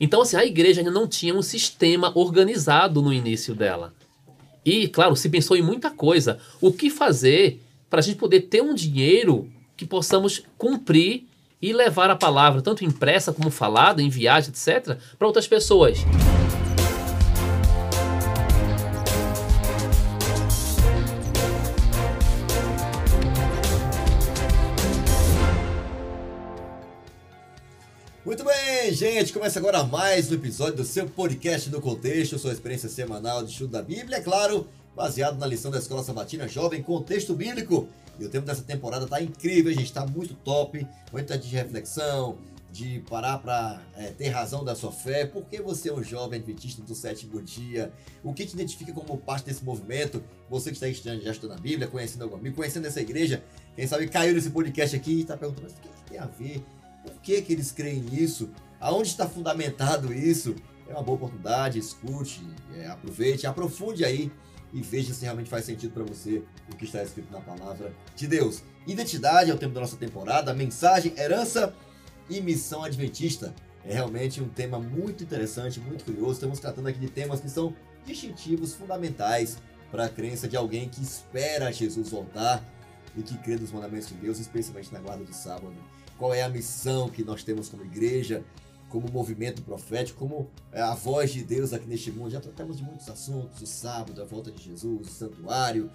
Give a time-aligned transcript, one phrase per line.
[0.00, 3.94] Então, assim, a igreja ainda não tinha um sistema organizado no início dela.
[4.64, 6.38] E, claro, se pensou em muita coisa.
[6.60, 11.26] O que fazer para a gente poder ter um dinheiro que possamos cumprir
[11.60, 15.98] e levar a palavra, tanto impressa como falada, em viagem, etc., para outras pessoas.
[28.94, 33.50] Gente, começa agora mais um episódio do seu podcast no contexto, sua experiência semanal de
[33.50, 37.88] estudo da Bíblia, é claro, baseado na lição da Escola Sabatina Jovem Contexto Bíblico.
[38.20, 42.38] E o tempo dessa temporada tá incrível, gente, tá muito top, muita de reflexão,
[42.70, 46.38] de parar para é, ter razão da sua fé, por que você é um jovem
[46.38, 47.92] adventista do sétimo dia,
[48.22, 51.60] o que te identifica como parte desse movimento, você que está estudando, já estudando a
[51.60, 53.42] Bíblia, conhecendo algum amigo, conhecendo essa igreja,
[53.74, 56.26] quem sabe caiu nesse podcast aqui e está perguntando, mas o que, que tem a
[56.26, 56.64] ver
[57.04, 58.48] por que, que eles creem nisso?
[58.84, 60.54] Aonde está fundamentado isso?
[60.86, 64.30] É uma boa oportunidade, escute, é, aproveite, aprofunde aí
[64.74, 68.26] e veja se realmente faz sentido para você o que está escrito na palavra de
[68.26, 68.62] Deus.
[68.86, 71.74] Identidade é o tema da nossa temporada, mensagem, herança
[72.28, 73.54] e missão adventista.
[73.86, 76.32] É realmente um tema muito interessante, muito curioso.
[76.32, 79.56] Estamos tratando aqui de temas que são distintivos, fundamentais
[79.90, 82.62] para a crença de alguém que espera Jesus voltar
[83.16, 85.72] e que crê nos mandamentos de Deus, especialmente na guarda do sábado
[86.18, 88.44] qual é a missão que nós temos como igreja,
[88.94, 92.30] como movimento profético, como é, a voz de Deus aqui neste mundo.
[92.30, 95.90] Já tratamos de muitos assuntos, o sábado, a volta de Jesus, o santuário.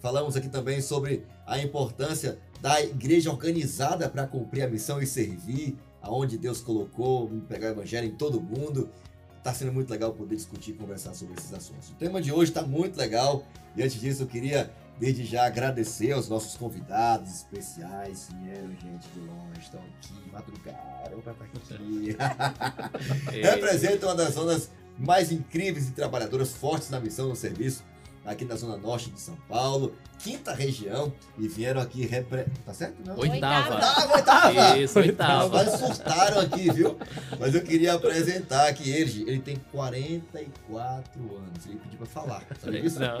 [0.00, 5.78] Falamos aqui também sobre a importância da igreja organizada para cumprir a missão e servir,
[6.00, 8.90] aonde Deus colocou, pegar o evangelho em todo mundo.
[9.38, 11.90] Está sendo muito legal poder discutir e conversar sobre esses assuntos.
[11.90, 13.44] O tema de hoje está muito legal
[13.76, 19.20] e antes disso eu queria Desde já agradecer aos nossos convidados especiais, vieram gente de
[19.20, 22.16] longe, estão aqui, madrugaram para estar aqui.
[23.42, 27.82] Representam uma das zonas mais incríveis e trabalhadoras, fortes na missão no serviço,
[28.24, 32.46] aqui na zona norte de São Paulo, quinta região, e vieram aqui repre...
[32.64, 32.96] Tá certo?
[33.04, 33.18] Não?
[33.18, 33.74] Oitava.
[33.74, 34.78] Oitava, oitava.
[34.78, 35.64] Isso, oitava.
[35.64, 36.96] Mas surtaram aqui, viu?
[37.38, 39.22] Mas eu queria apresentar aqui ele.
[39.28, 41.66] Ele tem 44 anos.
[41.66, 42.44] Ele pediu pra falar.
[42.62, 43.00] Sabe isso?
[43.00, 43.18] Não.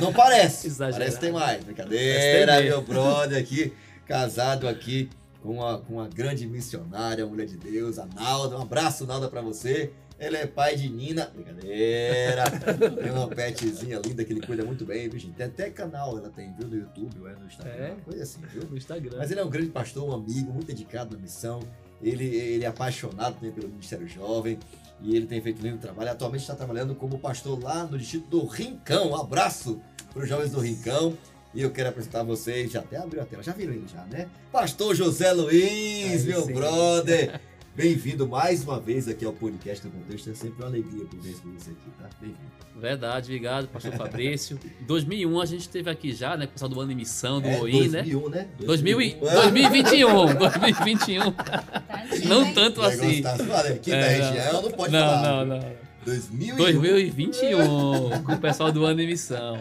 [0.00, 0.66] Não parece.
[0.66, 0.98] Exagerado.
[0.98, 1.64] Parece que tem mais.
[1.64, 3.72] Brincadeira, meu brother aqui,
[4.06, 5.08] casado aqui
[5.42, 8.58] com uma, com uma grande missionária, mulher de Deus, a Nalda.
[8.58, 9.92] Um abraço, Nalda, pra você.
[10.18, 11.30] Ele é pai de Nina.
[11.32, 12.44] Brincadeira.
[13.02, 15.34] tem uma petzinha linda que ele cuida muito bem, viu, gente?
[15.34, 16.66] Tem até canal ela tem, viu?
[16.66, 17.84] No YouTube, é no Instagram.
[17.84, 17.96] É.
[18.04, 18.64] Coisa assim, viu?
[18.64, 19.16] No Instagram.
[19.18, 21.60] Mas ele é um grande pastor, um amigo, muito dedicado na missão.
[22.02, 24.58] Ele, ele é apaixonado também pelo Ministério Jovem
[25.00, 26.10] e ele tem feito um lindo trabalho.
[26.10, 29.10] Atualmente está trabalhando como pastor lá no distrito do Rincão.
[29.10, 29.80] Um abraço
[30.12, 31.16] para os jovens do Rincão.
[31.54, 34.04] E eu quero apresentar a vocês, já até abriu a tela, já viram ele já,
[34.04, 34.28] né?
[34.52, 36.52] Pastor José Luiz, Aí meu sim.
[36.52, 37.40] brother.
[37.82, 40.28] Bem-vindo mais uma vez aqui ao podcast do Contexto.
[40.30, 42.10] É sempre uma alegria poder receber você aqui, tá?
[42.20, 42.40] Bem-vindo.
[42.74, 44.58] Verdade, obrigado, pastor Fabrício.
[44.82, 46.48] Em 2001 a gente esteve aqui já, né?
[46.48, 48.02] Pessoal do ano de missão, do É, OI, né?
[48.02, 48.48] 2001, né?
[48.58, 49.30] 2000 e- 2001.
[49.30, 51.30] 2021, 2021.
[51.30, 52.52] Tá antigo, Não hein?
[52.52, 53.22] tanto assim.
[53.22, 55.44] Tá, olha, quinta É, região, não pode Não, falar.
[55.44, 55.72] não, não.
[56.04, 56.56] 2001.
[56.56, 59.56] 2021, com o pessoal do ano de missão.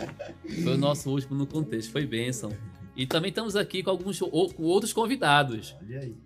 [0.63, 2.51] Foi o nosso último no contexto, foi bênção.
[2.95, 5.75] E também estamos aqui com alguns com outros convidados.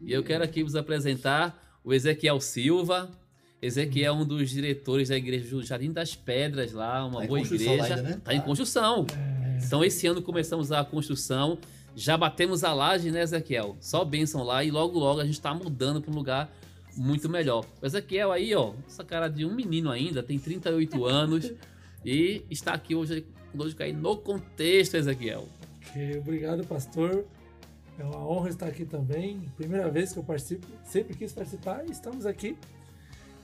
[0.01, 3.09] E eu quero aqui vos apresentar o Ezequiel Silva.
[3.61, 7.27] Ezequiel é um dos diretores da igreja do Jardim das Pedras lá, uma Tá em
[7.27, 7.71] boa igreja.
[7.71, 8.21] ainda, né?
[8.23, 9.05] Tá em construção.
[9.63, 11.59] Então esse ano começamos a construção,
[11.95, 13.77] já batemos a laje, né, Ezequiel?
[13.79, 16.51] Só bênção lá e logo logo a gente está mudando para um lugar
[16.97, 17.63] muito melhor.
[17.81, 21.53] O Ezequiel aí, ó, essa cara de um menino ainda, tem 38 anos
[22.03, 25.47] e está aqui hoje conosco aí no contexto, Ezequiel.
[25.87, 27.25] Ok, Obrigado, pastor.
[27.99, 29.41] É uma honra estar aqui também.
[29.55, 32.57] Primeira vez que eu participo, sempre quis participar e estamos aqui.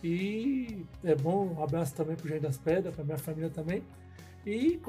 [0.04, 3.84] E é bom, um abraço também para o Jardim das Pedras, para minha família também.
[4.46, 4.80] E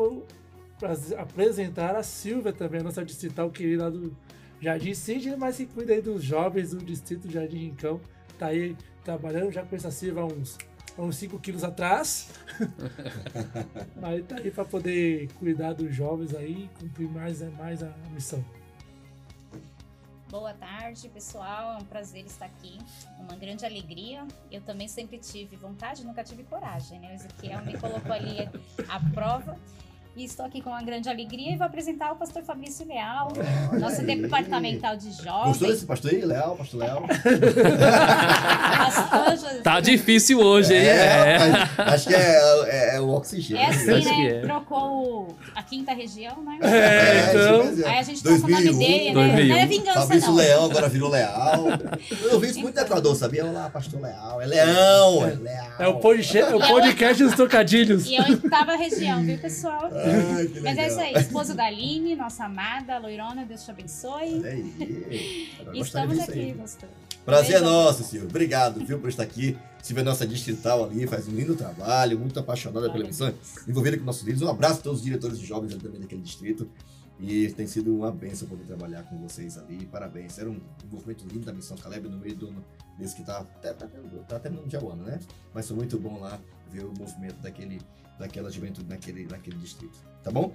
[0.79, 4.17] para apresentar a Silvia também, a nossa distrital querida lá do
[4.61, 8.01] Jardim Sidney, mas que cuida aí dos jovens do distrito Jardim Rincão.
[8.39, 10.59] Tá aí trabalhando, já conheço a Silvia há uns,
[10.97, 12.31] há uns 5 quilos atrás.
[14.03, 18.45] aí tá aí para poder cuidar dos jovens aí e cumprir mais, mais a missão.
[20.31, 21.73] Boa tarde, pessoal.
[21.73, 22.77] É um prazer estar aqui.
[23.19, 24.27] Uma grande alegria.
[24.51, 27.13] Eu também sempre tive vontade, nunca tive coragem, né?
[27.13, 28.41] O Ezequiel me colocou ali
[28.89, 29.59] à prova.
[30.19, 33.33] E estou aqui com uma grande alegria e vou apresentar o pastor Fabrício Leal,
[33.79, 35.59] nosso departamental de Gostou jovens.
[35.61, 36.25] desse pastor aí?
[36.25, 37.05] Leal, pastor Leal?
[38.79, 39.61] Pastor José.
[39.63, 40.87] Tá difícil hoje, hein?
[40.87, 41.37] É.
[41.37, 43.63] rapaz, acho que é, é- é o oxigênio.
[43.63, 44.29] É assim, Acho que né?
[44.39, 44.41] é.
[44.41, 46.59] Trocou a quinta região, né?
[46.63, 47.61] É, então.
[47.61, 49.13] tipo assim, Aí a gente troca o nome 2001, dele, né?
[49.15, 49.49] 2001.
[49.49, 50.37] Não é vingança, Fabrício não.
[50.37, 51.65] Leão agora virou Leal.
[52.29, 53.47] Eu vi isso muito no Equador, sabia?
[53.47, 54.43] Olá, pastor Leal.
[54.43, 55.67] É Leão, é Leal.
[55.79, 58.05] É o podcast, é o podcast dos trocadilhos.
[58.07, 59.89] E é a oitava região, viu, pessoal?
[60.11, 64.39] Ai, Mas é isso aí, esposo da Aline, nossa amada, loirona, Deus te abençoe.
[64.39, 65.49] Olha aí.
[65.75, 66.89] Estamos aqui, pastor.
[67.25, 68.29] Prazer é nosso, Silvio.
[68.29, 69.57] Obrigado, viu, por estar aqui.
[69.83, 73.33] Silvia é nossa distrital ali, faz um lindo trabalho, muito apaixonada pela missão,
[73.67, 74.43] envolvida com nossos líderes.
[74.43, 76.69] Um abraço a todos os diretores de jovens ali também daquele distrito.
[77.21, 79.87] E tem sido uma benção poder trabalhar com vocês ali.
[79.87, 80.39] Parabéns.
[80.39, 82.65] Era um envolvimento lindo da missão Caleb no meio do ano
[82.97, 83.89] desse que tá, tá, tá,
[84.29, 85.19] tá terminando já o ano, né?
[85.53, 86.39] Mas foi muito bom lá
[86.71, 87.81] ver o movimento daquele,
[88.19, 89.99] daquela juventude naquele, naquele distrito.
[90.23, 90.53] Tá bom?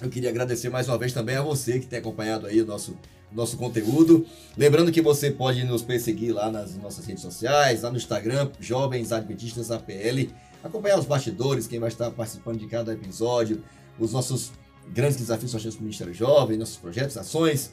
[0.00, 2.96] Eu queria agradecer mais uma vez também a você que tem acompanhado aí o nosso,
[3.30, 4.26] nosso conteúdo.
[4.56, 9.12] Lembrando que você pode nos perseguir lá nas nossas redes sociais, lá no Instagram, Jovens
[9.12, 10.30] Adventistas APL.
[10.64, 13.62] Acompanhar os bastidores, quem vai estar participando de cada episódio,
[13.98, 14.52] os nossos
[14.92, 17.72] grandes desafios que nós temos para o Ministério Jovem, nossos projetos, ações,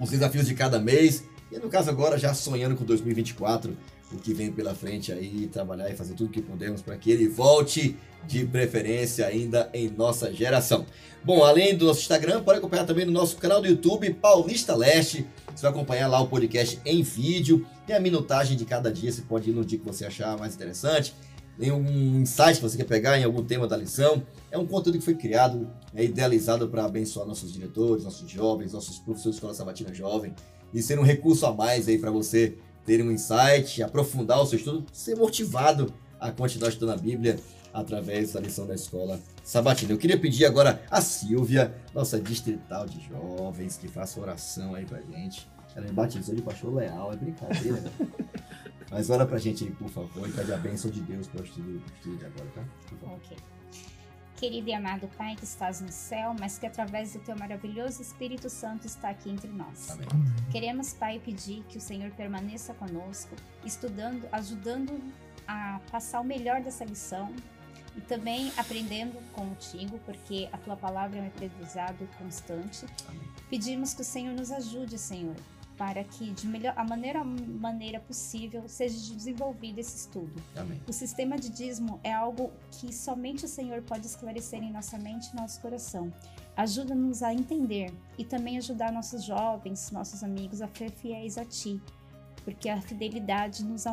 [0.00, 1.24] os desafios de cada mês.
[1.50, 3.76] E no caso agora, já sonhando com 2024,
[4.12, 7.10] o que vem pela frente aí, trabalhar e fazer tudo o que pudermos para que
[7.10, 7.96] ele volte
[8.26, 10.86] de preferência ainda em nossa geração.
[11.24, 15.26] Bom, além do nosso Instagram, pode acompanhar também no nosso canal do YouTube, Paulista Leste.
[15.54, 17.66] Você vai acompanhar lá o podcast em vídeo.
[17.86, 20.54] Tem a minutagem de cada dia, você pode ir no dia que você achar mais
[20.54, 21.14] interessante.
[21.58, 24.22] Tem um insight que você quer pegar em algum tema da lição.
[24.50, 28.98] É um conteúdo que foi criado, é idealizado para abençoar nossos diretores, nossos jovens, nossos
[28.98, 30.34] professores de escola sabatina jovem.
[30.74, 34.58] E ser um recurso a mais aí para você ter um insight, aprofundar o seu
[34.58, 37.38] estudo, ser motivado a continuar estudando a Bíblia
[37.72, 39.92] através da lição da escola sabatina.
[39.92, 45.00] Eu queria pedir agora a Silvia, nossa distrital de jovens, que faça oração aí pra
[45.00, 45.46] gente.
[45.74, 47.82] Ela me batizou de pastor leal, é brincadeira.
[48.90, 51.44] Mas ora pra gente aí, por favor, e pede a bênção de Deus para o
[51.44, 52.64] estudo, estudo de agora, tá?
[52.88, 53.16] Por favor.
[53.16, 53.36] Ok.
[54.36, 58.50] Querido e amado Pai que estás no céu, mas que através do teu maravilhoso Espírito
[58.50, 59.90] Santo está aqui entre nós.
[59.90, 60.06] Amém.
[60.52, 63.34] Queremos, Pai, pedir que o Senhor permaneça conosco,
[63.64, 65.00] estudando, ajudando
[65.48, 67.32] a passar o melhor dessa lição
[67.96, 72.84] e também aprendendo contigo, porque a tua palavra é um aprendizado constante.
[73.08, 73.22] Amém.
[73.48, 75.36] Pedimos que o Senhor nos ajude, Senhor,
[75.76, 80.42] para que de melhor, a maneira, maneira possível seja desenvolvido esse estudo.
[80.56, 80.80] Amém.
[80.86, 85.30] O sistema de dízimo é algo que somente o Senhor pode esclarecer em nossa mente
[85.32, 86.12] e nosso coração.
[86.56, 91.80] Ajuda-nos a entender e também ajudar nossos jovens, nossos amigos a ser fiéis a Ti,
[92.44, 93.84] porque a fidelidade nos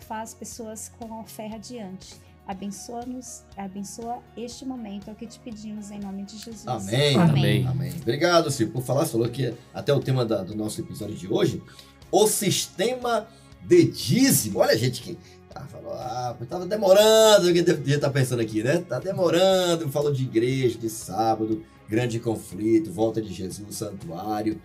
[0.00, 2.20] faz pessoas com a fé adiante.
[2.50, 6.66] Abençoa-nos, abençoa este momento, é o que te pedimos em nome de Jesus.
[6.66, 7.16] Amém.
[7.16, 7.64] Amém.
[7.64, 7.92] Amém.
[8.02, 9.06] Obrigado, Silvio, por falar.
[9.06, 11.62] Você falou que até o tema da- do nosso episódio de hoje,
[12.10, 13.28] o sistema
[13.64, 14.58] de dízimo.
[14.58, 15.16] Olha, gente, que
[15.54, 18.78] ah, falou, ah, tava demorando, o que devia estar pensando aqui, né?
[18.78, 24.60] Tá demorando, falou de igreja, de sábado, grande conflito, volta de Jesus, santuário.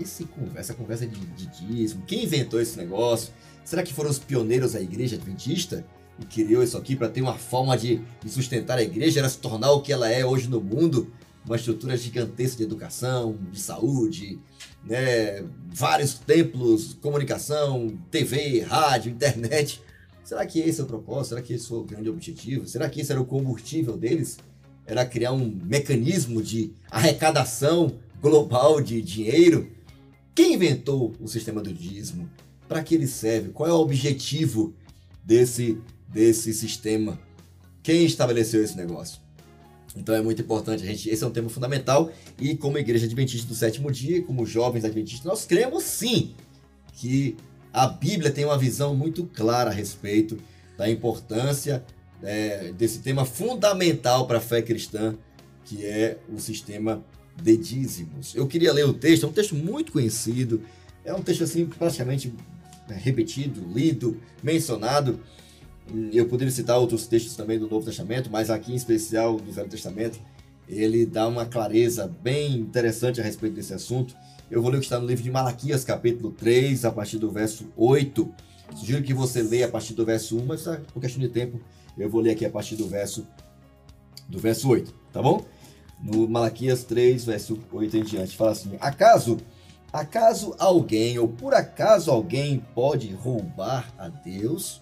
[0.00, 3.32] Esse conversa, conversa de, de dízimo, quem inventou esse negócio?
[3.64, 5.84] Será que foram os pioneiros da igreja adventista?
[6.28, 9.72] Criou isso aqui para ter uma forma de, de sustentar a igreja, era se tornar
[9.72, 11.10] o que ela é hoje no mundo,
[11.44, 14.38] uma estrutura gigantesca de educação, de saúde,
[14.84, 15.44] né?
[15.72, 19.80] vários templos, comunicação, TV, rádio, internet.
[20.22, 21.30] Será que esse é o propósito?
[21.30, 22.66] Será que esse foi o grande objetivo?
[22.66, 24.38] Será que esse era o combustível deles?
[24.86, 29.70] Era criar um mecanismo de arrecadação global de dinheiro?
[30.34, 32.30] Quem inventou o sistema do dízimo?
[32.68, 33.48] Para que ele serve?
[33.50, 34.74] Qual é o objetivo
[35.24, 35.78] desse,
[36.10, 37.18] desse sistema?
[37.82, 39.20] Quem estabeleceu esse negócio?
[39.96, 43.54] Então é muito importante, gente, esse é um tema fundamental e como igreja adventista do
[43.54, 46.34] sétimo dia, como jovens adventistas, nós cremos sim
[46.92, 47.36] que
[47.72, 50.38] a Bíblia tem uma visão muito clara a respeito
[50.76, 51.84] da importância
[52.22, 55.16] é, desse tema fundamental para a fé cristã,
[55.64, 57.04] que é o sistema
[57.40, 58.34] de dízimos.
[58.34, 60.62] Eu queria ler o texto, é um texto muito conhecido,
[61.04, 62.32] é um texto assim praticamente
[62.88, 65.20] é, repetido, lido, mencionado.
[66.12, 69.68] Eu poderia citar outros textos também do Novo Testamento, mas aqui em especial do Velho
[69.68, 70.20] Testamento,
[70.68, 74.14] ele dá uma clareza bem interessante a respeito desse assunto.
[74.50, 77.30] Eu vou ler o que está no livro de Malaquias, capítulo 3, a partir do
[77.30, 78.32] verso 8.
[78.76, 81.60] Sugiro que você leia a partir do verso 1, mas ah, por questão de tempo,
[81.98, 83.26] eu vou ler aqui a partir do verso
[84.28, 85.44] do verso 8, tá bom?
[86.00, 89.38] No Malaquias 3, verso 8 em diante, fala assim: Acaso
[89.92, 94.80] acaso alguém ou por acaso alguém pode roubar a Deus?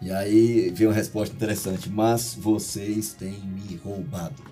[0.00, 1.90] E aí veio uma resposta interessante.
[1.90, 4.42] Mas vocês têm me roubado.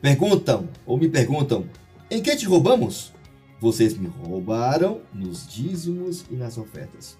[0.00, 1.66] Perguntam, ou me perguntam,
[2.10, 3.12] em que te roubamos?
[3.60, 7.18] Vocês me roubaram nos dízimos e nas ofertas.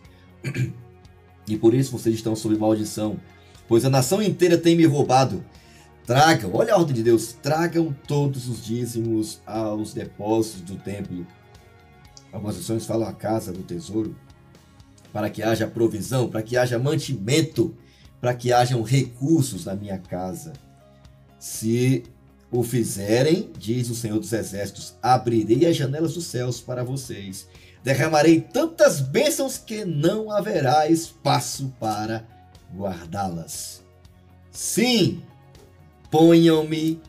[1.48, 3.18] E por isso vocês estão sob maldição,
[3.66, 5.44] pois a nação inteira tem me roubado.
[6.04, 11.26] Tragam, olha a ordem de Deus, tragam todos os dízimos aos depósitos do templo.
[12.32, 14.14] Algumas versões falam a casa do tesouro,
[15.16, 17.74] para que haja provisão, para que haja mantimento,
[18.20, 20.52] para que hajam recursos na minha casa.
[21.38, 22.02] Se
[22.52, 27.48] o fizerem, diz o Senhor dos Exércitos, abrirei as janelas dos céus para vocês.
[27.82, 32.22] Derramarei tantas bênçãos que não haverá espaço para
[32.76, 33.82] guardá-las.
[34.50, 35.22] Sim,
[36.10, 37.00] ponham-me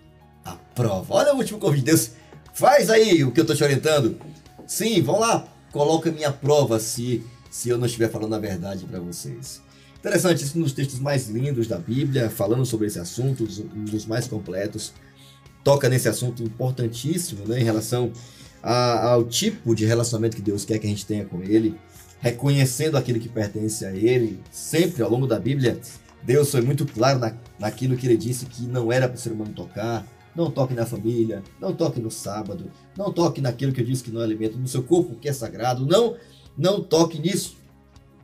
[0.45, 1.13] à prova.
[1.13, 2.11] Olha o último convite de Deus.
[2.53, 4.17] Faz aí o que eu estou te orientando.
[4.65, 7.21] Sim, vão lá, coloca minha prova se,
[7.57, 9.63] se eu não estiver falando a verdade para vocês.
[9.97, 14.27] Interessante, isso nos textos mais lindos da Bíblia, falando sobre esse assunto, um dos mais
[14.27, 14.93] completos
[15.63, 18.11] toca nesse assunto importantíssimo né, em relação
[18.61, 21.75] a, ao tipo de relacionamento que Deus quer que a gente tenha com Ele,
[22.19, 24.39] reconhecendo aquilo que pertence a Ele.
[24.51, 25.79] Sempre ao longo da Bíblia,
[26.21, 29.31] Deus foi muito claro na, naquilo que Ele disse que não era para o ser
[29.31, 30.05] humano tocar.
[30.35, 34.11] Não toque na família, não toque no sábado, não toque naquilo que eu disse que
[34.11, 35.83] não é alimento, no seu corpo que é sagrado.
[35.83, 36.15] Não,
[36.57, 37.55] não toque nisso.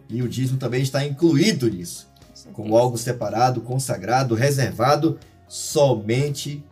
[0.09, 2.07] E o dízimo também está incluído nisso,
[2.51, 6.63] como algo separado, consagrado, reservado somente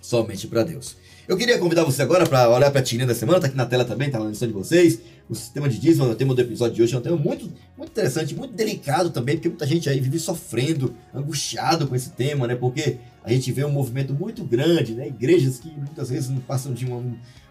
[0.00, 0.96] somente para Deus.
[1.28, 3.66] Eu queria convidar você agora para olhar para a tirinha da semana, tá aqui na
[3.66, 4.98] tela também, tá na lista de vocês.
[5.28, 7.90] O sistema de dízimo, o tema do episódio de hoje é um tema muito, muito
[7.90, 12.54] interessante, muito delicado também, porque muita gente aí vive sofrendo, angustiado com esse tema, né?
[12.54, 15.08] Porque a gente vê um movimento muito grande, né?
[15.08, 17.04] Igrejas que muitas vezes não passam de uma,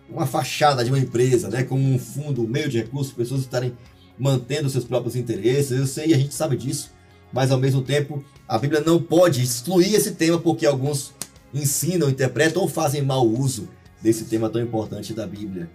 [0.09, 1.63] uma fachada de uma empresa, né?
[1.63, 3.73] Como um fundo, um meio de recursos, pessoas estarem
[4.17, 5.71] mantendo seus próprios interesses.
[5.71, 6.91] Eu sei, a gente sabe disso,
[7.31, 11.13] mas ao mesmo tempo a Bíblia não pode excluir esse tema porque alguns
[11.53, 13.69] ensinam, interpretam ou fazem mau uso
[14.01, 15.69] desse tema tão importante da Bíblia.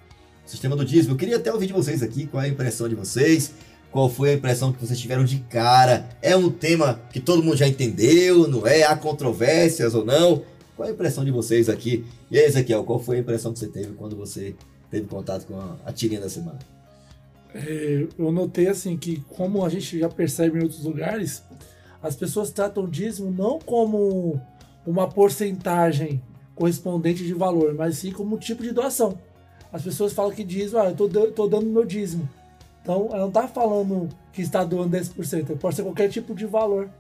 [0.45, 1.15] O sistema do dízimo.
[1.15, 3.53] Eu queria até ouvir de vocês aqui qual é a impressão de vocês,
[3.91, 6.09] qual foi a impressão que vocês tiveram de cara.
[6.21, 8.83] É um tema que todo mundo já entendeu, não é?
[8.83, 10.43] Há controvérsias ou não?
[10.77, 12.05] Qual a impressão de vocês aqui?
[12.31, 14.55] E aí, Ezequiel, qual foi a impressão que você teve quando você
[14.91, 16.59] teve contato com a, a tirinha da semana?
[17.55, 21.43] É, eu notei assim que, como a gente já percebe em outros lugares,
[22.03, 24.41] as pessoas tratam o dízimo não como
[24.87, 26.23] uma porcentagem
[26.55, 29.19] correspondente de valor, mas sim como tipo de doação.
[29.73, 32.29] As pessoas falam que dízimo, ah, eu tô, tô dando meu dízimo.
[32.83, 36.91] Então, ela não está falando que está doando 10%, pode ser qualquer tipo de valor.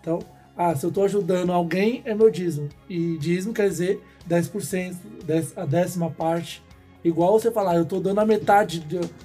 [0.00, 0.20] Então,
[0.56, 2.68] ah, se eu estou ajudando alguém, é meu dízimo.
[2.88, 6.62] E dízimo quer dizer 10%, 10, a décima parte.
[7.04, 8.80] Igual você falar, eu estou dando a metade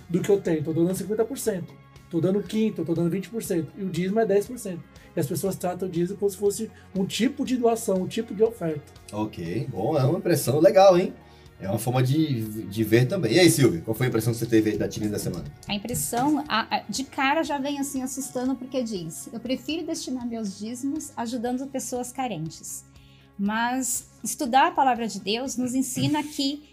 [0.10, 1.64] do, que eu tenho, estou dando 50%,
[2.04, 3.66] estou dando quinto, estou dando 20%.
[3.78, 4.80] E o dízimo é 10%.
[5.16, 8.44] E as pessoas tratam disso como se fosse um tipo de doação, um tipo de
[8.44, 8.94] oferta.
[9.12, 11.14] Ok, bom, é uma impressão legal, hein?
[11.60, 13.34] É uma forma de, de ver também.
[13.34, 15.46] E aí, Silvia, qual foi a impressão que você teve da tirinha da semana?
[15.68, 20.28] A impressão, a, a, de cara, já vem assim assustando, porque diz: eu prefiro destinar
[20.28, 22.86] meus dízimos ajudando pessoas carentes.
[23.40, 26.64] Mas estudar a palavra de Deus nos ensina que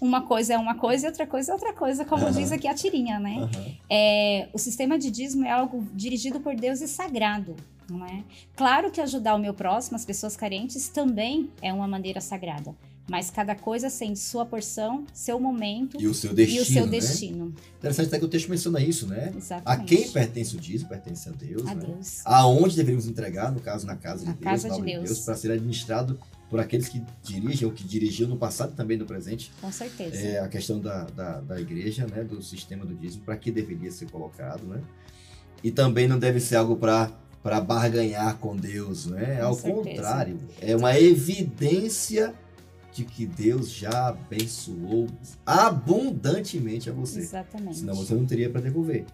[0.00, 2.32] uma coisa é uma coisa e outra coisa é outra coisa, como uhum.
[2.32, 3.36] diz aqui a tirinha, né?
[3.36, 3.74] Uhum.
[3.90, 7.56] É, o sistema de dízimo é algo dirigido por Deus e sagrado
[7.90, 8.22] não é?
[8.54, 12.74] Claro que ajudar o meu próximo, as pessoas carentes, também é uma maneira sagrada.
[13.10, 16.62] Mas cada coisa tem sua porção, seu momento e o seu destino.
[16.62, 16.90] O seu né?
[16.92, 17.54] destino.
[17.76, 19.32] Interessante até que o texto menciona isso, né?
[19.36, 19.82] Exatamente.
[19.82, 21.66] A quem pertence o dízimo, pertence a Deus.
[21.66, 21.86] A né?
[21.86, 22.20] Deus.
[22.24, 25.34] Aonde deveríamos entregar, no caso, na casa de a Deus, casa de Deus, Deus para
[25.34, 29.50] ser administrado por aqueles que dirigem ou que dirigiam no passado e também no presente.
[29.60, 30.16] Com certeza.
[30.16, 32.22] É, a questão da, da, da igreja, né?
[32.22, 34.80] Do sistema do dízimo, para que deveria ser colocado, né?
[35.64, 37.10] E também não deve ser algo para
[37.42, 39.36] para barganhar com Deus, né?
[39.36, 39.82] Com Ao certeza.
[39.82, 42.34] contrário, é uma evidência
[42.92, 45.06] de que Deus já abençoou
[45.44, 47.20] abundantemente a você.
[47.20, 47.78] Exatamente.
[47.78, 49.06] Senão você não teria para devolver.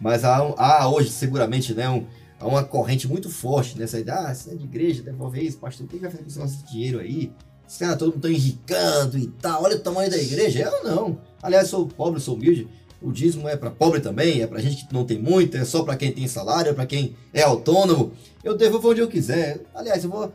[0.00, 2.04] Mas há, há, hoje, seguramente, né, um,
[2.40, 4.18] há uma corrente muito forte nessa ideia.
[4.18, 5.86] Ah, você é de igreja, devolve isso, pastor.
[5.86, 7.32] O que vai fazer com esse nosso dinheiro aí?
[7.68, 9.62] Os caras, todo mundo está enricando e tal.
[9.62, 10.60] Olha o tamanho da igreja.
[10.60, 11.18] Eu não.
[11.40, 12.68] Aliás, sou pobre, sou humilde.
[13.00, 15.82] O dízimo é para pobre também, é para gente que não tem muito, é só
[15.82, 18.12] para quem tem salário, é para quem é autônomo.
[18.44, 19.60] Eu devolvo onde eu quiser.
[19.74, 20.32] Aliás, eu vou,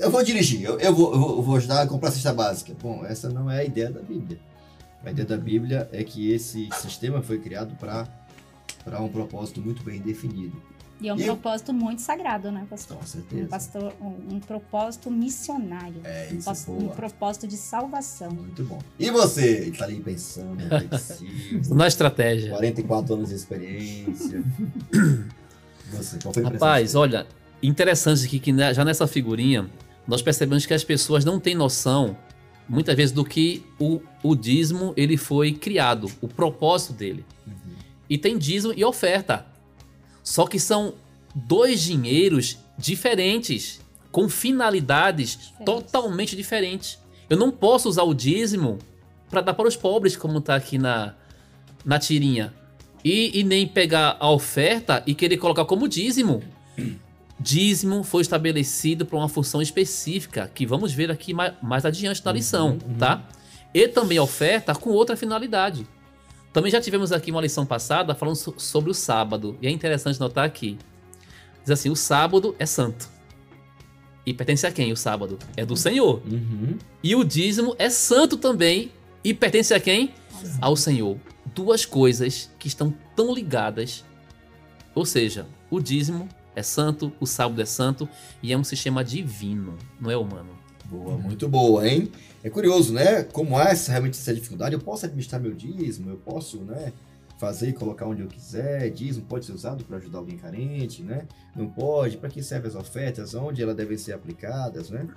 [0.00, 2.74] eu vou dirigir, eu, eu, vou, eu vou ajudar a comprar a cesta básica.
[2.80, 4.38] Bom, essa não é a ideia da Bíblia.
[5.04, 10.00] A ideia da Bíblia é que esse sistema foi criado para um propósito muito bem
[10.00, 10.60] definido.
[11.00, 11.74] E é um e propósito eu...
[11.74, 12.96] muito sagrado, né, pastor?
[12.96, 13.44] Com certeza.
[13.44, 16.00] Um, pastor, um, um propósito missionário.
[16.04, 16.92] É, isso um, boa.
[16.92, 18.30] um propósito de salvação.
[18.30, 18.78] Muito bom.
[18.98, 19.68] E você?
[19.70, 20.62] Está ali pensando,
[21.74, 22.50] Na estratégia.
[22.50, 24.44] 44 anos de experiência.
[25.92, 27.26] Você, qual foi a Rapaz, olha,
[27.62, 29.70] interessante aqui que já nessa figurinha
[30.06, 32.16] nós percebemos que as pessoas não têm noção,
[32.68, 37.24] muitas vezes, do que o, o dízimo ele foi criado, o propósito dele.
[37.46, 37.74] Uhum.
[38.10, 39.46] E tem dízimo e oferta.
[40.22, 40.94] Só que são
[41.34, 45.64] dois dinheiros diferentes, com finalidades Diferentes.
[45.64, 46.98] totalmente diferentes.
[47.30, 48.78] Eu não posso usar o dízimo
[49.30, 51.14] para dar para os pobres, como está aqui na,
[51.84, 52.52] na tirinha.
[53.04, 56.42] E, e nem pegar a oferta e querer colocar como dízimo.
[57.42, 62.32] Dízimo foi estabelecido para uma função específica, que vamos ver aqui mais, mais adiante na
[62.32, 63.26] lição, tá?
[63.74, 65.86] E também oferta com outra finalidade.
[66.52, 70.20] Também já tivemos aqui uma lição passada falando so- sobre o sábado, e é interessante
[70.20, 70.78] notar aqui.
[71.62, 73.08] Diz assim: o sábado é santo.
[74.24, 75.38] E pertence a quem o sábado?
[75.56, 76.22] É do Senhor.
[76.24, 76.78] Uhum.
[77.02, 78.92] E o dízimo é santo também.
[79.24, 80.12] E pertence a quem?
[80.60, 81.16] Ao Senhor.
[81.54, 84.04] Duas coisas que estão tão ligadas.
[84.94, 88.08] Ou seja, o dízimo é santo, o sábado é santo
[88.42, 90.50] e é um sistema divino, não é humano.
[90.84, 92.10] Boa, muito boa, hein?
[92.44, 93.22] É curioso, né?
[93.22, 96.92] Como há essa, realmente essa dificuldade, eu posso administrar meu dízimo, eu posso, né?
[97.38, 98.90] Fazer e colocar onde eu quiser.
[98.90, 101.26] Dízimo pode ser usado para ajudar alguém carente, né?
[101.56, 102.18] Não pode.
[102.18, 103.34] Para que servem as ofertas?
[103.34, 105.08] Onde elas devem ser aplicadas, né?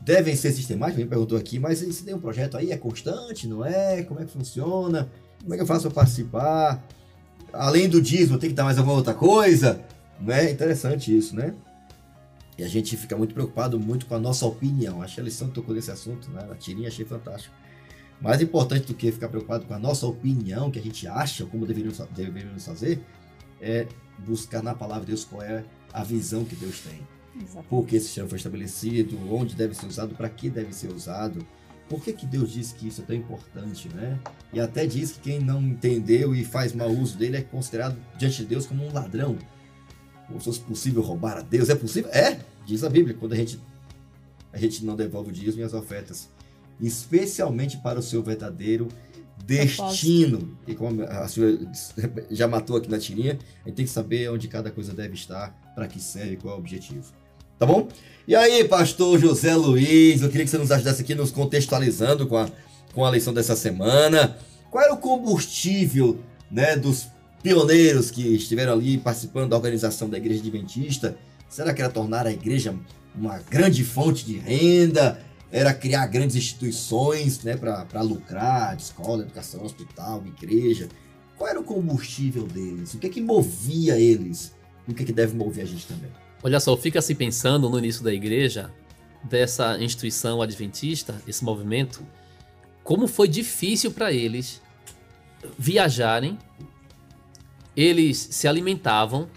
[0.00, 3.64] Devem ser sistemáticas, me perguntou aqui, mas se tem um projeto aí, é constante, não
[3.64, 4.02] é?
[4.04, 5.10] Como é que funciona?
[5.40, 6.82] Como é que eu faço para participar?
[7.52, 9.80] Além do dízimo, tem que dar mais alguma outra coisa?
[10.22, 11.52] Não é interessante isso, né?
[12.56, 15.02] E a gente fica muito preocupado muito com a nossa opinião.
[15.02, 16.44] Acho que a lição tocou nesse assunto, né?
[16.44, 17.54] Na tirinha achei fantástico.
[18.20, 21.66] Mais importante do que ficar preocupado com a nossa opinião, que a gente acha como
[21.66, 23.02] deveríamos, deveríamos fazer,
[23.60, 23.88] é
[24.18, 27.00] buscar na palavra de Deus qual é a visão que Deus tem.
[27.34, 27.68] Exatamente.
[27.68, 31.44] Por que esse sistema foi estabelecido, onde deve ser usado, para que deve ser usado.
[31.88, 34.20] Por que, que Deus diz que isso é tão importante, né?
[34.52, 38.36] E até diz que quem não entendeu e faz mau uso dele é considerado diante
[38.38, 39.36] de Deus como um ladrão.
[40.26, 41.68] Como se fosse possível roubar a Deus.
[41.68, 42.10] É possível?
[42.12, 43.60] É, diz a Bíblia, quando a gente,
[44.52, 46.28] a gente não devolve o dízimo e as ofertas.
[46.80, 48.88] Especialmente para o seu verdadeiro
[49.44, 50.56] destino.
[50.66, 51.58] E como a senhora
[52.30, 55.50] já matou aqui na tirinha, a gente tem que saber onde cada coisa deve estar,
[55.74, 57.04] para que serve, qual é o objetivo.
[57.58, 57.88] Tá bom?
[58.26, 62.36] E aí, pastor José Luiz, eu queria que você nos ajudasse aqui nos contextualizando com
[62.36, 62.48] a,
[62.92, 64.36] com a lição dessa semana.
[64.70, 66.18] Qual era o combustível
[66.50, 67.06] né, dos
[67.42, 71.16] pioneiros que estiveram ali participando da organização da Igreja Adventista?
[71.48, 72.74] Será que era tornar a igreja
[73.14, 75.20] uma grande fonte de renda?
[75.50, 80.88] Era criar grandes instituições né, para lucrar, escola, educação, hospital, igreja?
[81.36, 82.94] Qual era o combustível deles?
[82.94, 84.54] O que é que movia eles?
[84.88, 86.10] O que, é que deve mover a gente também?
[86.42, 88.72] Olha só, fica se pensando no início da igreja,
[89.22, 92.04] dessa instituição adventista, esse movimento,
[92.82, 94.60] como foi difícil para eles
[95.58, 96.38] viajarem,
[97.76, 99.28] eles se alimentavam,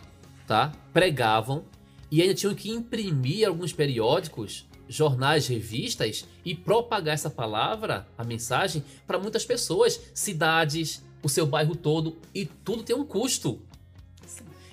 [0.48, 0.72] tá?
[0.94, 1.64] Pregavam
[2.12, 8.84] e ainda tinham que imprimir alguns periódicos, jornais, revistas e propagar essa palavra, a mensagem,
[9.08, 13.60] para muitas pessoas, cidades, o seu bairro todo e tudo tem um custo.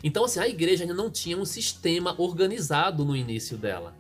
[0.05, 3.95] Então, assim, a igreja ainda não tinha um sistema organizado no início dela.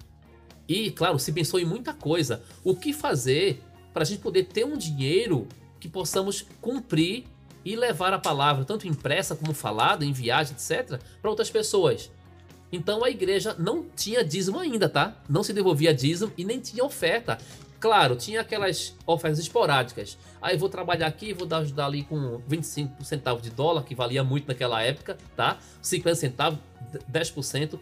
[0.69, 2.43] E, claro, se pensou em muita coisa.
[2.65, 5.47] O que fazer para a gente poder ter um dinheiro
[5.79, 7.25] que possamos cumprir
[7.65, 12.11] e levar a palavra, tanto impressa como falada, em viagem, etc., para outras pessoas.
[12.73, 15.15] Então a igreja não tinha dízimo ainda, tá?
[15.29, 17.39] Não se devolvia dízimo e nem tinha oferta.
[17.79, 20.17] Claro, tinha aquelas ofertas esporádicas.
[20.41, 24.23] Aí vou trabalhar aqui, vou dar- ajudar ali com 25 centavos de dólar, que valia
[24.25, 25.59] muito naquela época, tá?
[25.83, 26.59] 50 centavos,
[27.09, 27.79] 10%,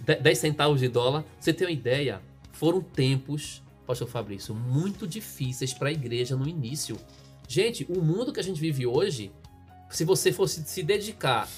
[0.00, 1.24] de- 10 centavos de dólar.
[1.40, 2.22] Você tem uma ideia?
[2.52, 6.96] Foram tempos, pastor Fabrício, muito difíceis para a igreja no início.
[7.48, 9.30] Gente, o mundo que a gente vive hoje,
[9.90, 11.48] se você fosse se dedicar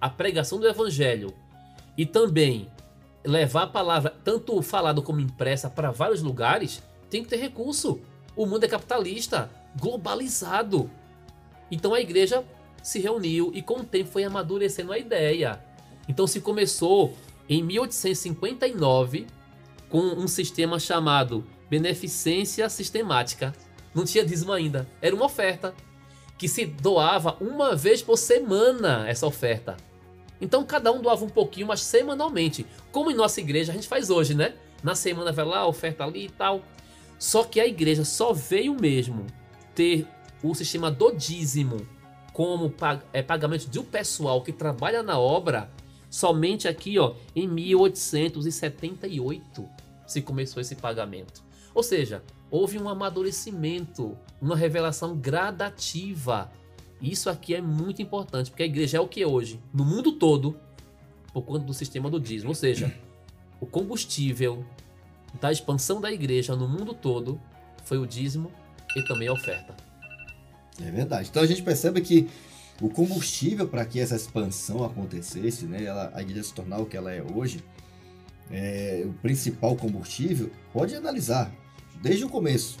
[0.00, 1.32] à pregação do evangelho
[1.96, 2.68] e também
[3.24, 8.00] levar a palavra, tanto falado como impressa, para vários lugares, tem que ter recurso.
[8.34, 10.90] O mundo é capitalista, globalizado.
[11.70, 12.44] Então a igreja
[12.82, 15.60] se reuniu e com o tempo foi amadurecendo a ideia.
[16.08, 17.14] Então se começou
[17.48, 19.26] em 1859
[19.88, 23.52] com um sistema chamado beneficência sistemática.
[23.94, 25.72] Não tinha dízimo ainda, era uma oferta
[26.38, 29.76] que se doava uma vez por semana essa oferta.
[30.40, 32.64] Então cada um doava um pouquinho, mas semanalmente.
[32.90, 34.54] Como em nossa igreja a gente faz hoje, né?
[34.82, 36.62] Na semana vai lá, oferta ali e tal.
[37.18, 39.26] Só que a igreja só veio mesmo
[39.74, 40.06] ter
[40.42, 41.86] o sistema do dízimo
[42.32, 45.70] como pag é, pagamento de um pessoal que trabalha na obra
[46.08, 49.68] somente aqui ó, em 1878
[50.06, 51.42] se começou esse pagamento.
[51.74, 56.50] Ou seja, houve um amadurecimento, uma revelação gradativa.
[57.00, 59.60] Isso aqui é muito importante, porque a igreja é o que hoje?
[59.72, 60.58] No mundo todo,
[61.32, 62.50] por conta do sistema do dízimo.
[62.50, 62.94] Ou seja,
[63.60, 64.64] o combustível
[65.40, 67.40] da expansão da igreja no mundo todo
[67.84, 68.50] foi o dízimo
[68.96, 69.74] e também a oferta.
[70.80, 71.28] É verdade.
[71.30, 72.28] Então a gente percebe que
[72.80, 76.96] o combustível para que essa expansão acontecesse, né, ela, a igreja se tornar o que
[76.96, 77.62] ela é hoje,
[78.50, 81.52] é, o principal combustível, pode analisar,
[82.02, 82.78] desde o começo,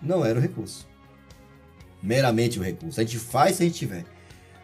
[0.00, 0.86] não era o recurso.
[2.02, 3.00] Meramente o recurso.
[3.00, 4.04] A gente faz se a gente tiver.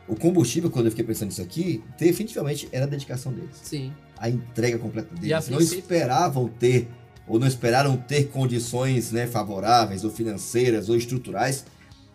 [0.08, 3.56] O combustível, quando eu fiquei pensando nisso aqui, definitivamente era a dedicação deles.
[3.62, 3.92] Sim.
[4.16, 5.48] A entrega completa a deles.
[5.48, 6.88] Não princípio- esperavam ter,
[7.26, 11.64] ou não esperaram ter condições né, favoráveis, ou financeiras, ou estruturais,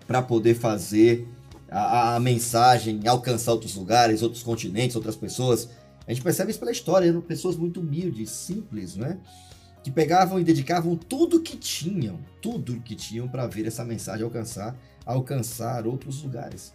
[0.08, 1.28] para poder fazer
[1.70, 5.70] a, a- a mensagem alcançar outros lugares, outros continentes, outras pessoas.
[6.06, 9.18] A gente percebe isso pela história, eram pessoas muito humildes, simples, né?
[9.84, 14.76] Que pegavam e dedicavam tudo que tinham, tudo que tinham para ver essa mensagem alcançar,
[15.06, 16.74] alcançar outros lugares.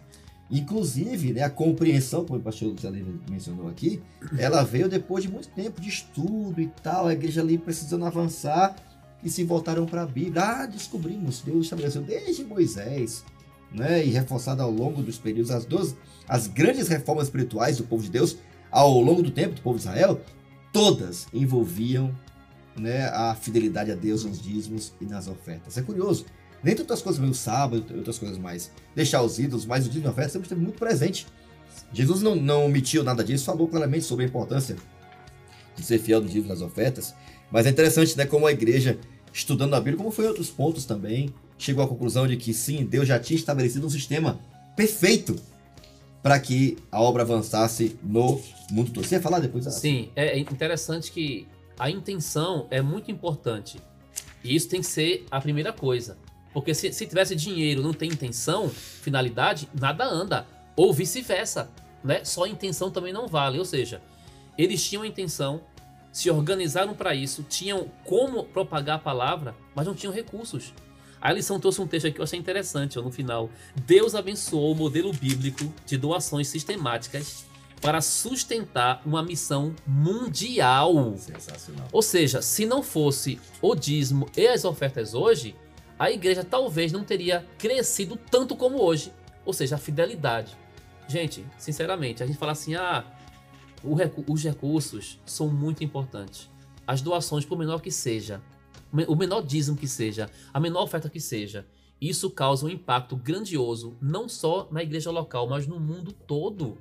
[0.51, 4.01] Inclusive, né, a compreensão, como o pastor Aline mencionou aqui,
[4.37, 8.75] ela veio depois de muito tempo de estudo e tal, a igreja ali precisando avançar
[9.23, 10.41] e se voltaram para a Bíblia.
[10.41, 13.23] Ah, descobrimos, Deus estabeleceu desde Moisés,
[13.71, 15.95] né, e reforçado ao longo dos períodos as duas,
[16.27, 18.37] as grandes reformas espirituais do povo de Deus
[18.71, 20.19] ao longo do tempo do povo de Israel,
[20.73, 22.11] todas envolviam
[22.77, 25.77] né, a fidelidade a Deus nos dízimos e nas ofertas.
[25.77, 26.25] É curioso.
[26.63, 28.71] Nem outras coisas, meio sábado, outras coisas mais.
[28.95, 31.27] Deixar os ídolos, mas o dízimo e a oferta sempre esteve muito presente.
[31.93, 34.75] Jesus não, não omitiu nada disso, falou claramente sobre a importância
[35.75, 37.13] de ser fiel no dízimo e nas ofertas.
[37.51, 38.99] Mas é interessante, né, como a igreja,
[39.33, 42.85] estudando a Bíblia, como foi em outros pontos também, chegou à conclusão de que sim,
[42.85, 44.39] Deus já tinha estabelecido um sistema
[44.75, 45.35] perfeito
[46.21, 49.05] para que a obra avançasse no mundo todo.
[49.05, 49.65] Você ia falar depois?
[49.73, 51.47] Sim, é interessante que
[51.79, 53.79] a intenção é muito importante.
[54.43, 56.17] E isso tem que ser a primeira coisa.
[56.53, 60.45] Porque se, se tivesse dinheiro não tem intenção, finalidade, nada anda.
[60.75, 61.71] Ou vice-versa.
[62.03, 62.23] Né?
[62.25, 63.57] Só a intenção também não vale.
[63.57, 64.01] Ou seja,
[64.57, 65.61] eles tinham a intenção,
[66.11, 70.73] se organizaram para isso, tinham como propagar a palavra, mas não tinham recursos.
[71.21, 73.49] A lição trouxe um texto aqui que eu achei interessante, ó, no final.
[73.85, 77.45] Deus abençoou o modelo bíblico de doações sistemáticas
[77.81, 81.15] para sustentar uma missão mundial.
[81.17, 81.87] Sensacional.
[81.91, 85.55] Ou seja, se não fosse o dízimo e as ofertas hoje,
[85.97, 89.13] a igreja talvez não teria crescido tanto como hoje.
[89.45, 90.57] Ou seja, a fidelidade.
[91.07, 93.03] Gente, sinceramente, a gente fala assim: ah,
[93.97, 96.49] recu- os recursos são muito importantes.
[96.85, 98.41] As doações, por menor que seja,
[99.07, 101.65] o menor dízimo que seja, a menor oferta que seja,
[102.01, 106.77] isso causa um impacto grandioso, não só na igreja local, mas no mundo todo.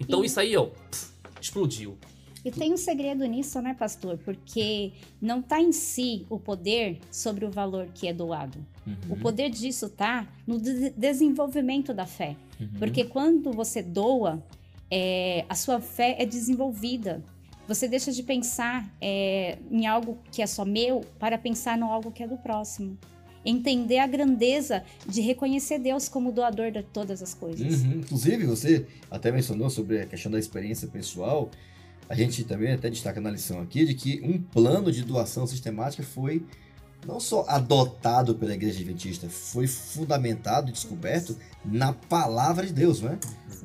[0.00, 1.96] Então E- isso aí, ó, pff, explodiu.
[2.44, 4.18] E tem um segredo nisso, né, pastor?
[4.18, 8.58] Porque não está em si o poder sobre o valor que é doado.
[9.08, 12.34] O poder disso tá no de- desenvolvimento da fé.
[12.60, 12.68] Uhum.
[12.80, 14.42] Porque quando você doa,
[14.90, 17.22] é, a sua fé é desenvolvida.
[17.68, 22.10] Você deixa de pensar é, em algo que é só meu para pensar no algo
[22.10, 22.98] que é do próximo.
[23.44, 27.82] Entender a grandeza de reconhecer Deus como doador de todas as coisas.
[27.82, 28.00] Uhum.
[28.00, 31.50] Inclusive, você até mencionou sobre a questão da experiência pessoal.
[32.08, 36.02] A gente também até destaca na lição aqui de que um plano de doação sistemática
[36.02, 36.44] foi
[37.06, 43.18] não só adotado pela Igreja Adventista, foi fundamentado e descoberto na palavra de Deus, né?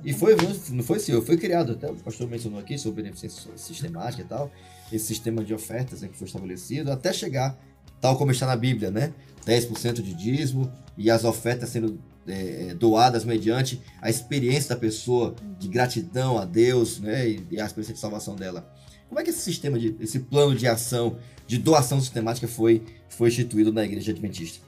[0.04, 0.36] E foi,
[0.72, 4.52] não foi senhor, foi criado, até o pastor mencionou aqui sobre beneficência sistemática e tal,
[4.92, 7.58] esse sistema de ofertas né, que foi estabelecido, até chegar,
[8.02, 9.14] tal como está na Bíblia, né?
[9.48, 15.70] 10% de dízimo e as ofertas sendo é, doadas mediante a experiência da pessoa de
[15.70, 17.30] gratidão a Deus, né?
[17.30, 18.70] E, e a experiência de salvação dela.
[19.08, 23.30] Como é que esse sistema, de, esse plano de ação, de doação sistemática foi, foi
[23.30, 24.66] instituído na Igreja Adventista?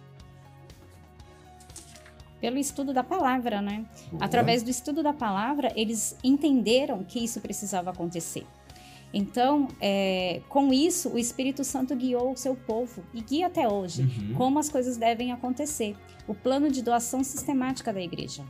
[2.39, 3.85] Pelo estudo da palavra, né?
[4.17, 8.45] Através do estudo da palavra, eles entenderam que isso precisava acontecer.
[9.13, 14.04] Então, é, com isso, o Espírito Santo guiou o seu povo e guia até hoje
[14.04, 14.34] Uhum.
[14.36, 15.95] como as coisas devem acontecer.
[16.28, 18.43] O plano de doação sistemática da igreja.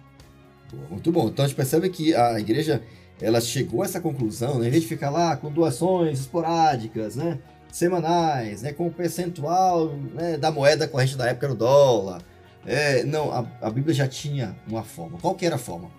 [0.89, 1.30] Muito bom.
[1.30, 2.84] Então a gente percebe que a igreja
[3.22, 4.67] ela chegou a essa conclusão, né?
[4.67, 7.39] em vez de ficar lá com doações esporádicas, né?
[7.72, 8.74] semanais, né?
[8.74, 10.38] com o percentual né?
[10.38, 12.22] da moeda corrente da época era o dólar.
[12.65, 15.17] É, não, a, a Bíblia já tinha uma forma.
[15.19, 15.89] Qual que era a forma?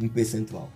[0.00, 0.70] Um percentual.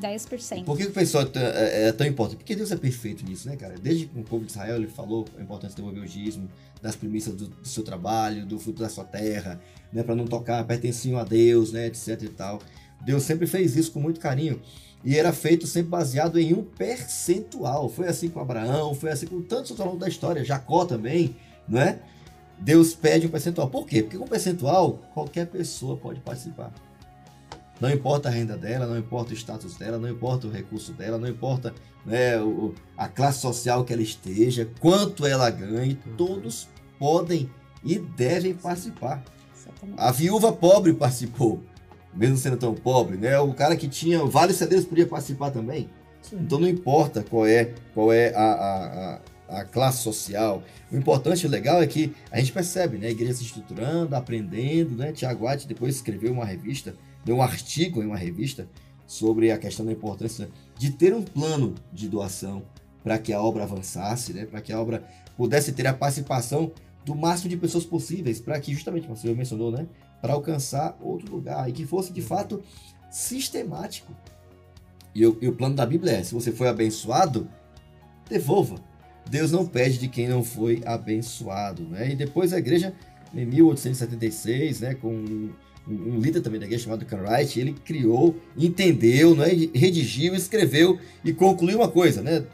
[0.00, 0.64] 10%.
[0.64, 2.36] Por que o pessoal é, tão- é- é tão importante?
[2.38, 3.74] Porque Deus é perfeito nisso, né, cara?
[3.80, 6.48] Desde que o povo de Israel ele falou a importância de devolver o dízimo,
[6.82, 9.58] das primícias do, do seu trabalho, do fruto da sua terra,
[9.92, 12.60] né, para não tocar, pertenciam a Deus, né, etc e tal.
[13.04, 14.60] Deus sempre fez isso com muito carinho
[15.04, 17.88] e era feito sempre baseado em um percentual.
[17.88, 21.36] Foi assim com Abraão, foi assim com tantos outros longo da história, Jacó também,
[21.68, 21.98] não é?
[22.58, 23.68] Deus pede um percentual.
[23.68, 24.02] Por quê?
[24.02, 26.72] Porque com percentual qualquer pessoa pode participar.
[27.80, 31.18] Não importa a renda dela, não importa o status dela, não importa o recurso dela,
[31.18, 36.16] não importa né, o, a classe social que ela esteja, quanto ela ganhe, Uhum.
[36.16, 37.50] todos podem
[37.84, 39.22] e devem participar.
[39.96, 41.62] A viúva pobre participou,
[42.14, 43.38] mesmo sendo tão pobre, né?
[43.38, 45.90] O cara que tinha vários CDs podia participar também.
[46.22, 46.38] Sim.
[46.40, 50.62] Então não importa qual é, qual é a, a, a, classe social.
[50.90, 53.08] O importante e legal é que a gente percebe, né?
[53.08, 55.12] A igreja se estruturando, aprendendo, né?
[55.12, 56.94] Tiago White depois escreveu uma revista,
[57.26, 58.68] deu um artigo em uma revista
[59.04, 62.62] sobre a questão da importância de ter um plano de doação
[63.02, 64.46] para que a obra avançasse, né?
[64.46, 65.04] Para que a obra
[65.36, 66.70] pudesse ter a participação
[67.04, 69.88] do máximo de pessoas possíveis, para que justamente, como senhor mencionou, né?
[70.22, 72.62] Para alcançar outro lugar e que fosse de fato
[73.10, 74.14] sistemático.
[75.12, 77.48] E o, e o plano da Bíblia é: se você foi abençoado,
[78.28, 78.76] devolva.
[79.28, 82.12] Deus não pede de quem não foi abençoado, né?
[82.12, 82.94] E depois a igreja,
[83.34, 85.50] em 1876, né, com
[85.88, 91.78] um, líder também da igreja chamado Cartwright, ele criou, entendeu, né, redigiu, escreveu e concluiu
[91.78, 92.44] uma coisa, né?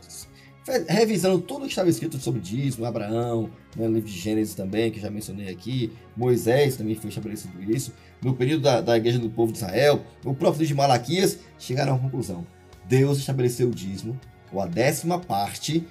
[0.88, 5.10] Revisando tudo que estava escrito sobre dízimo, Abraão, né, livro de Gênesis também, que já
[5.10, 7.92] mencionei aqui, Moisés também foi estabelecido isso,
[8.22, 11.98] no período da, da igreja do povo de Israel, o próprio de Malaquias, chegaram à
[11.98, 12.46] conclusão.
[12.88, 14.18] Deus estabeleceu o dízimo,
[14.52, 15.84] ou a décima parte,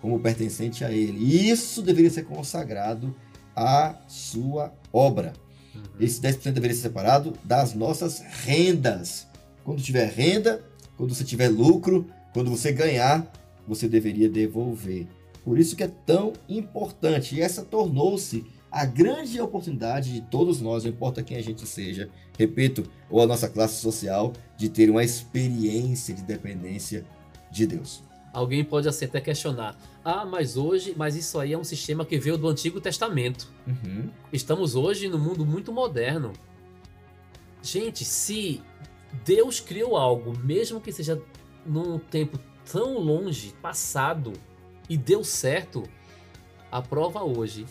[0.00, 1.50] como pertencente a ele.
[1.50, 3.14] Isso deveria ser consagrado
[3.54, 5.32] à sua obra.
[5.74, 5.82] Uhum.
[6.00, 9.26] Esse 10% deveria ser separado das nossas rendas.
[9.64, 10.62] Quando tiver renda,
[10.96, 13.30] quando você tiver lucro, quando você ganhar,
[13.66, 15.06] você deveria devolver.
[15.44, 17.36] Por isso que é tão importante.
[17.36, 22.08] E essa tornou-se a grande oportunidade de todos nós, não importa quem a gente seja,
[22.36, 27.04] repito, ou a nossa classe social, de ter uma experiência de dependência
[27.52, 28.02] de Deus.
[28.34, 29.78] Alguém pode assim até questionar.
[30.04, 33.48] Ah, mas hoje, mas isso aí é um sistema que veio do Antigo Testamento.
[33.64, 34.10] Uhum.
[34.32, 36.32] Estamos hoje num mundo muito moderno.
[37.62, 38.60] Gente, se
[39.24, 41.22] Deus criou algo, mesmo que seja
[41.64, 42.36] num tempo
[42.70, 44.32] tão longe, passado,
[44.88, 45.84] e deu certo,
[46.72, 47.64] a prova hoje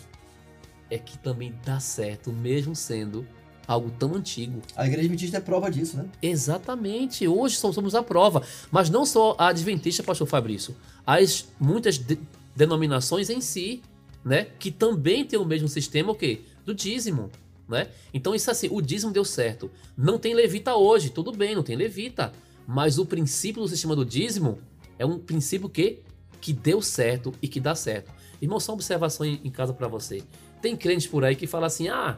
[0.90, 3.28] é que também dá certo, mesmo sendo
[3.68, 4.62] algo tão antigo.
[4.76, 6.06] A igreja adventista é prova disso, né?
[6.22, 8.44] Exatamente, hoje somos a prova.
[8.72, 10.76] Mas não só a adventista, pastor Fabrício.
[11.06, 12.20] As muitas de-
[12.56, 13.82] denominações em si,
[14.24, 14.48] né?
[14.60, 16.42] Que também tem o mesmo sistema, o quê?
[16.66, 17.30] Do dízimo,
[17.68, 17.88] né?
[18.14, 19.72] Então isso assim, o dízimo deu certo.
[19.98, 22.32] Não tem levita hoje, tudo bem, não tem levita.
[22.68, 24.60] Mas o princípio do sistema do dízimo
[24.98, 26.00] é um princípio que,
[26.40, 28.12] que deu certo e que dá certo.
[28.42, 30.22] Irmão, só uma observação em, em casa pra você.
[30.62, 32.18] Tem crentes por aí que fala assim, ah,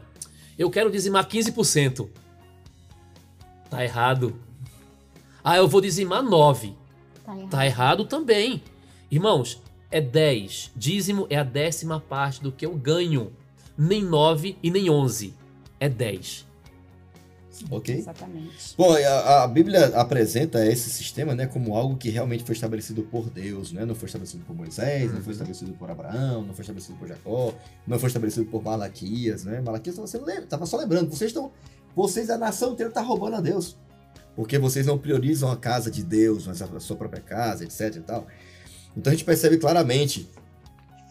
[0.58, 2.10] eu quero dizimar 15%.
[3.70, 4.36] Tá errado.
[5.44, 6.74] Ah, eu vou dizimar 9.
[7.24, 7.50] Tá errado.
[7.50, 8.64] Tá errado também.
[9.12, 10.72] Irmãos, é 10.
[10.76, 13.32] Dízimo é a décima parte do que eu ganho.
[13.78, 15.34] Nem 9 e nem 11.
[15.80, 16.46] É 10.
[17.70, 17.96] Ok?
[17.96, 18.76] Exatamente.
[18.78, 23.30] Bom, a, a Bíblia apresenta esse sistema né, como algo que realmente foi estabelecido por
[23.30, 23.86] Deus, né?
[23.86, 27.54] Não foi estabelecido por Moisés, não foi estabelecido por Abraão, não foi estabelecido por Jacó,
[27.88, 29.62] não foi estabelecido por Malaquias, né?
[29.62, 31.52] Malaquias estava só lembrando, vocês estão,
[31.96, 33.78] vocês, a nação inteira está roubando a Deus.
[34.36, 38.02] Porque vocês não priorizam a casa de Deus, mas a sua própria casa, etc e
[38.02, 38.28] tal.
[38.96, 40.30] Então a gente percebe claramente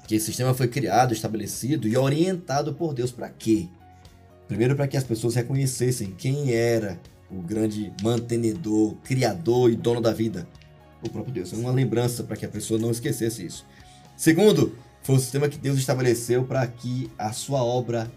[0.07, 3.69] que esse sistema foi criado, estabelecido e orientado por Deus para quê?
[4.49, 10.13] Primeiro, para que as pessoas reconhecessem quem era o grande mantenedor, criador e dono da
[10.13, 10.47] vida.
[11.03, 11.53] O próprio Deus.
[11.53, 13.67] É uma lembrança para que a pessoa não esquecesse isso.
[14.17, 18.11] Segundo, foi o sistema que Deus estabeleceu para que a sua obra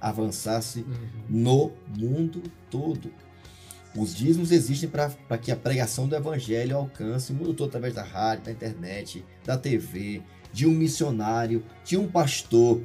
[0.00, 0.84] avançasse
[1.28, 3.10] no mundo todo.
[3.96, 8.02] Os dízimos existem para que a pregação do evangelho alcance o mundo todo através da
[8.02, 10.20] rádio, da internet, da TV,
[10.52, 12.82] de um missionário, de um pastor,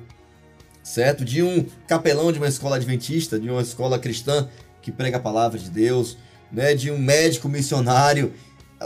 [0.89, 1.23] certo?
[1.23, 4.49] De um capelão de uma escola adventista, de uma escola cristã
[4.81, 6.17] que prega a palavra de Deus,
[6.51, 6.73] né?
[6.73, 8.33] De um médico missionário.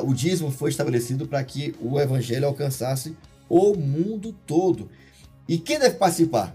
[0.03, 3.15] O dízimo foi estabelecido para que o evangelho alcançasse
[3.47, 4.89] o mundo todo.
[5.47, 6.53] E quem deve participar?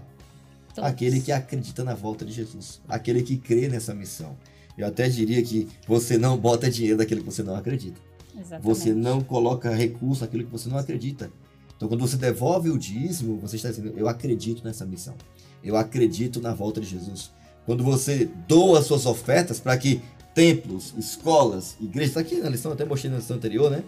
[0.75, 0.87] Todos.
[0.87, 4.37] Aquele que acredita na volta de Jesus, aquele que crê nessa missão.
[4.77, 7.99] Eu até diria que você não bota dinheiro daquilo que você não acredita.
[8.37, 8.63] Exatamente.
[8.63, 11.31] Você não coloca recurso naquilo que você não acredita.
[11.79, 15.15] Então, quando você devolve o dízimo, você está dizendo: Eu acredito nessa missão.
[15.63, 17.31] Eu acredito na volta de Jesus.
[17.65, 20.01] Quando você doa suas ofertas para que
[20.35, 23.81] templos, escolas, igrejas, está aqui na lição, até mostrei na lição anterior, né?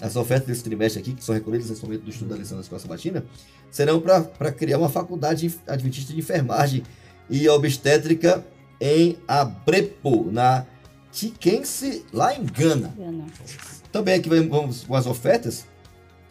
[0.00, 2.62] As ofertas desse trimestre aqui, que são recolhidas nesse momento do estudo da lição da
[2.62, 3.22] escola sabatina,
[3.70, 6.82] serão para criar uma faculdade adventista de enfermagem
[7.28, 8.42] e obstétrica
[8.80, 10.64] em Abrepo, na
[11.12, 12.94] Tiquense, lá em Gana.
[12.96, 13.26] Gana.
[13.92, 15.66] Também aqui vamos com as ofertas,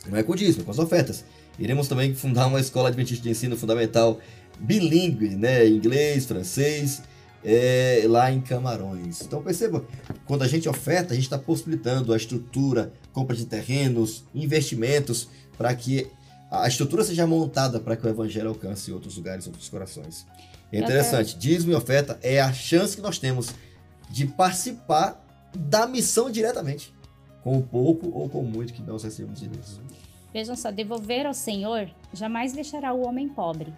[0.08, 1.24] não é com o dízimo, é com as ofertas.
[1.58, 4.20] Iremos também fundar uma escola adventista de ensino fundamental
[4.60, 5.68] bilíngue, né?
[5.68, 7.02] Inglês, francês,
[7.44, 9.22] é, lá em Camarões.
[9.22, 9.84] Então perceba,
[10.26, 15.74] quando a gente oferta, a gente está possibilitando a estrutura, compra de terrenos, investimentos, para
[15.76, 16.08] que
[16.50, 20.26] a estrutura seja montada para que o evangelho alcance outros lugares, outros corações.
[20.72, 23.50] É interessante, dízimo e oferta é a chance que nós temos
[24.10, 25.24] de participar
[25.56, 26.94] da missão diretamente,
[27.44, 29.80] com o pouco ou com o muito que nós recebemos de Deus.
[30.34, 33.74] Vejam só, devolver ao Senhor jamais deixará o homem pobre.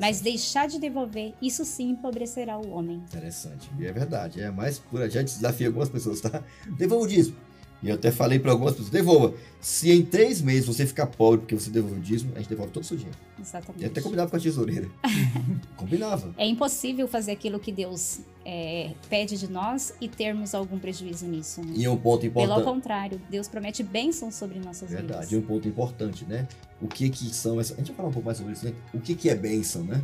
[0.00, 2.98] Mas deixar de devolver, isso sim empobrecerá o homem.
[2.98, 3.68] Interessante.
[3.78, 4.40] E é verdade.
[4.40, 5.10] É mais pura.
[5.10, 6.42] Já desafio algumas pessoas, tá?
[6.78, 7.36] Devolva o dízimo.
[7.82, 9.34] E eu até falei para algumas pessoas, devolva.
[9.60, 12.72] Se em três meses você ficar pobre porque você devolve o dízimo, a gente devolve
[12.72, 13.18] todo o seu dinheiro.
[13.40, 13.82] Exatamente.
[13.82, 14.88] E até combinava com a tesoureira.
[15.76, 16.32] combinava.
[16.36, 21.60] É impossível fazer aquilo que Deus é, pede de nós e termos algum prejuízo nisso.
[21.60, 21.74] Né?
[21.76, 22.54] E um ponto importante.
[22.54, 25.02] Pelo contrário, Deus promete bênçãos sobre nossas Verdade.
[25.02, 25.30] vidas.
[25.30, 25.34] Verdade.
[25.34, 26.48] E um ponto importante, né?
[26.80, 27.76] O que que são essas...
[27.76, 28.74] A gente vai falar um pouco mais sobre isso, né?
[28.92, 30.02] O que que é bênção, né?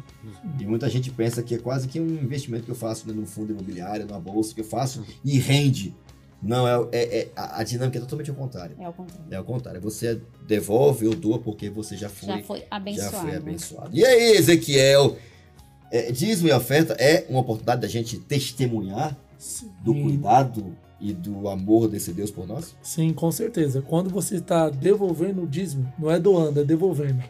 [0.59, 3.27] E muita gente pensa que é quase que um investimento que eu faço né, no
[3.27, 5.95] fundo imobiliário, na bolsa, que eu faço e rende.
[6.41, 8.77] Não, é, é, é, a dinâmica é totalmente ao contrário.
[8.79, 9.25] É ao contrário.
[9.31, 9.81] É ao contrário.
[9.81, 13.13] Você devolve ou doa porque você já foi, já foi abençoado.
[13.13, 13.91] Já foi abençoado.
[13.93, 15.17] E aí, Ezequiel?
[15.91, 19.71] É, dízimo e oferta é uma oportunidade da gente testemunhar Sim.
[19.83, 22.77] do cuidado e do amor desse Deus por nós?
[22.83, 23.83] Sim, com certeza.
[23.83, 27.23] Quando você está devolvendo o dízimo, não é doando, é devolvendo.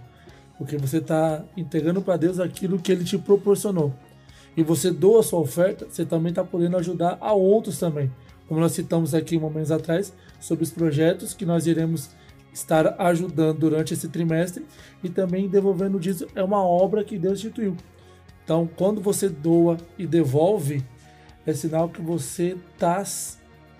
[0.59, 3.94] Porque você está entregando para Deus aquilo que Ele te proporcionou.
[4.57, 8.11] E você doa a sua oferta, você também está podendo ajudar a outros também
[8.49, 12.11] como nós citamos aqui momentos atrás, sobre os projetos que nós iremos
[12.53, 14.67] estar ajudando durante esse trimestre
[15.05, 17.77] e também devolvendo o dízimo é uma obra que Deus instituiu.
[18.43, 20.83] Então, quando você doa e devolve,
[21.47, 23.05] é sinal que você tá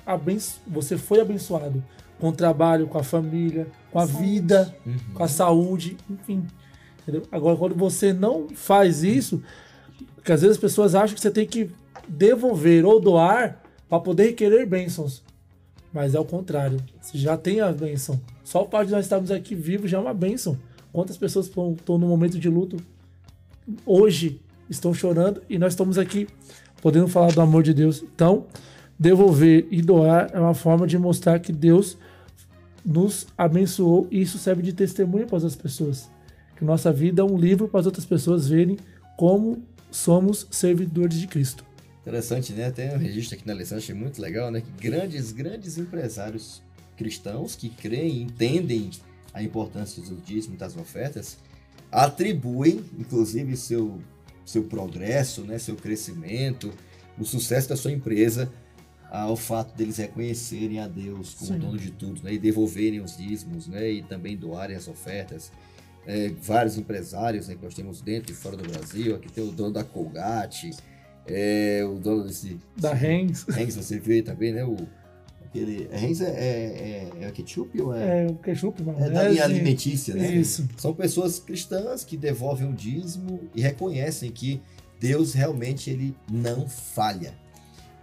[0.05, 0.61] abenço...
[0.67, 1.83] você foi abençoado
[2.21, 4.23] com o trabalho, com a família, com a saúde.
[4.23, 4.97] vida, uhum.
[5.15, 6.47] com a saúde, enfim.
[7.03, 7.23] Entendeu?
[7.33, 9.43] Agora, quando você não faz isso,
[10.23, 11.71] que às vezes as pessoas acham que você tem que
[12.07, 15.23] devolver ou doar para poder querer bênçãos.
[15.93, 16.79] Mas é o contrário.
[17.01, 18.21] Você já tem a bênção.
[18.45, 20.59] Só o fato de nós estarmos aqui vivos já é uma bênção.
[20.93, 22.77] Quantas pessoas estão no momento de luto
[23.85, 26.27] hoje estão chorando e nós estamos aqui
[26.81, 28.03] podendo falar do amor de Deus.
[28.03, 28.47] Então,
[28.99, 31.97] devolver e doar é uma forma de mostrar que Deus
[32.85, 36.11] nos abençoou e isso serve de testemunho para as pessoas.
[36.57, 38.77] Que nossa vida é um livro para as outras pessoas verem
[39.17, 41.68] como somos servidores de Cristo.
[42.09, 42.71] Interessante, né?
[42.71, 44.63] Tem um registro aqui na lição, achei muito legal, né?
[44.63, 46.63] Que grandes, grandes empresários
[46.97, 48.91] cristãos que creem, entendem
[49.35, 51.37] a importância do dízimo das ofertas,
[51.93, 54.01] atribuem, inclusive, seu,
[54.45, 55.59] seu progresso, né?
[55.59, 56.73] seu crescimento,
[57.19, 58.51] o sucesso da sua empresa
[59.11, 61.59] ao fato deles reconhecerem a Deus como Sim.
[61.59, 62.35] dono de tudo, né?
[62.35, 63.91] E devolverem os dízimos, né?
[63.91, 65.53] E também doarem as ofertas.
[66.07, 69.15] É, vários empresários né, que nós temos dentro e fora do Brasil.
[69.15, 70.71] Aqui tem o dono da Colgate,
[71.29, 72.59] é, o dono desse.
[72.77, 73.47] Da Heinz.
[73.57, 74.65] Heinz, você viu aí também, né?
[74.65, 74.77] O,
[75.45, 78.27] aquele, Heinz é, é, é, é ketchup ou é?
[78.27, 80.35] É, ketchup, mas É da linha alimentícia, né?
[80.35, 80.69] Isso.
[80.77, 84.61] São pessoas cristãs que devolvem o dízimo e reconhecem que
[85.01, 87.35] Deus realmente ele não falha.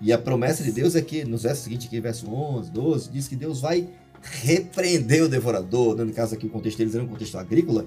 [0.01, 3.27] E a promessa de Deus é que, nos versos seguintes, aqui, verso 11, 12, diz
[3.27, 3.87] que Deus vai
[4.21, 5.95] repreender o devorador.
[5.95, 7.85] No caso aqui, o contexto deles era um contexto agrícola.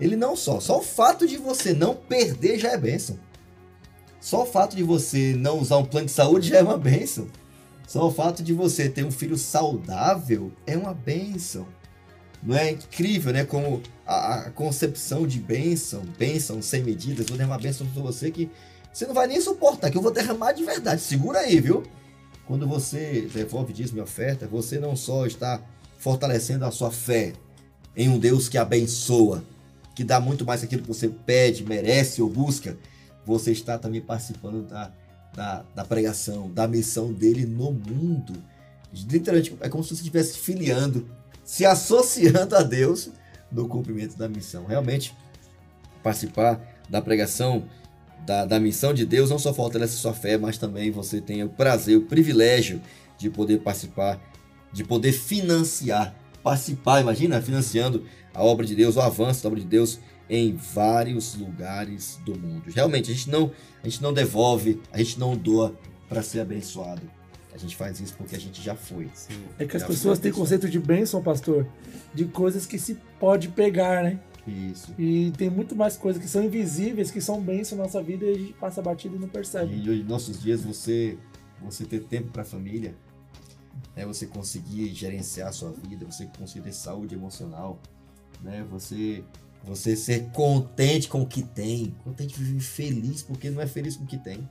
[0.00, 3.18] Ele não só, só o fato de você não perder já é bênção.
[4.24, 7.28] Só o fato de você não usar um plano de saúde já é uma benção.
[7.86, 11.66] Só o fato de você ter um filho saudável é uma benção.
[12.42, 13.44] Não é incrível, né?
[13.44, 18.50] Como a, a concepção de bênção, bênção sem medidas, vou derramar bênção para você que
[18.90, 21.02] você não vai nem suportar, que eu vou derramar de verdade.
[21.02, 21.82] Segura aí, viu?
[22.46, 25.60] Quando você devolve dízimo e oferta, você não só está
[25.98, 27.34] fortalecendo a sua fé
[27.94, 29.44] em um Deus que abençoa,
[29.94, 32.74] que dá muito mais aquilo que você pede, merece ou busca,
[33.24, 34.92] você está também participando da,
[35.34, 38.32] da, da pregação, da missão dele no mundo.
[38.92, 41.08] Literalmente, é como se você estivesse filiando,
[41.44, 43.10] se associando a Deus
[43.50, 44.64] no cumprimento da missão.
[44.66, 45.14] Realmente,
[46.02, 47.64] participar da pregação,
[48.26, 51.48] da, da missão de Deus, não só fortalece sua fé, mas também você tem o
[51.48, 52.80] prazer, o privilégio
[53.18, 54.20] de poder participar,
[54.72, 59.66] de poder financiar, participar, imagina, financiando a obra de Deus, o avanço da obra de
[59.66, 62.70] Deus em vários lugares do mundo.
[62.74, 63.50] Realmente, a gente não,
[63.82, 65.74] a gente não devolve, a gente não doa
[66.08, 67.02] para ser abençoado.
[67.52, 69.08] A gente faz isso porque a gente já foi.
[69.14, 69.44] Sim.
[69.58, 71.66] É que as pessoas têm conceito de bênção, pastor,
[72.12, 74.18] de coisas que se pode pegar, né?
[74.46, 74.92] Isso.
[74.98, 78.30] E tem muito mais coisas que são invisíveis, que são bênçãos na nossa vida e
[78.30, 79.74] a gente passa batido e não percebe.
[79.74, 81.16] E hoje, nossos dias, você,
[81.62, 82.94] você ter tempo para a família,
[83.96, 84.04] né?
[84.04, 87.80] você conseguir gerenciar a sua vida, você conseguir ter saúde emocional,
[88.42, 88.66] né?
[88.68, 89.24] você
[89.64, 94.04] você ser contente com o que tem, contente viver feliz, porque não é feliz com
[94.04, 94.48] o que tem.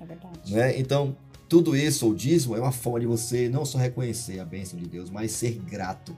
[0.00, 0.54] É verdade.
[0.54, 0.78] né?
[0.78, 1.16] Então,
[1.48, 4.86] tudo isso, o dízimo, é uma forma de você não só reconhecer a bênção de
[4.86, 6.16] Deus, mas ser grato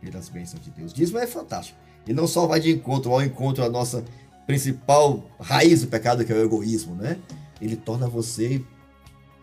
[0.00, 0.92] pelas bênçãos de Deus.
[0.92, 1.78] O dízimo é fantástico.
[2.06, 4.04] E não só vai de encontro ao encontro à nossa
[4.46, 7.18] principal raiz do pecado, que é o egoísmo, né?
[7.60, 8.62] Ele torna você,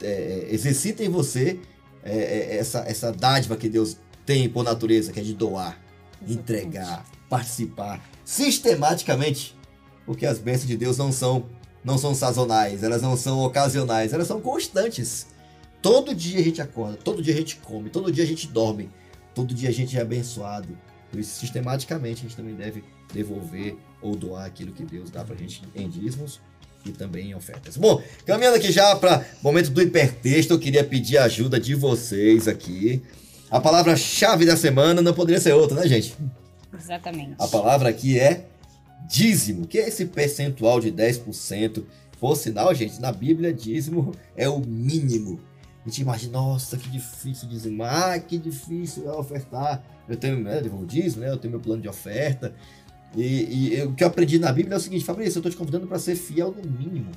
[0.02, 1.60] é, exercita em você
[2.04, 5.78] é, é, essa, essa dádiva que Deus tem por natureza, que é de doar,
[6.28, 9.56] entregar, participar sistematicamente,
[10.06, 11.46] porque as bênçãos de Deus não são
[11.84, 15.28] não são sazonais, elas não são ocasionais, elas são constantes.
[15.82, 18.90] Todo dia a gente acorda, todo dia a gente come, todo dia a gente dorme,
[19.36, 20.70] todo dia a gente é abençoado.
[21.12, 25.36] Por isso, sistematicamente, a gente também deve devolver ou doar aquilo que Deus dá pra
[25.36, 26.40] gente em dízimos
[26.86, 27.78] e também em ofertas.
[27.78, 31.76] Bom, caminhando aqui já para o momento do hipertexto, eu queria pedir a ajuda de
[31.76, 33.02] vocês aqui.
[33.52, 36.16] A palavra-chave da semana não poderia ser outra, né, gente?
[36.74, 37.36] Exatamente.
[37.40, 38.46] A palavra aqui é
[39.08, 41.84] dízimo, que é esse percentual de 10%.
[42.20, 45.40] Por sinal, gente, na Bíblia, dízimo é o mínimo.
[45.86, 49.84] A gente imagina, nossa, que difícil dizimar, que difícil é ofertar.
[50.08, 52.56] Eu tenho, né, devolvo dízimo, né, eu tenho meu plano de oferta.
[53.16, 55.58] E, e o que eu aprendi na Bíblia é o seguinte, Fabrício, eu estou te
[55.58, 57.12] convidando para ser fiel no mínimo.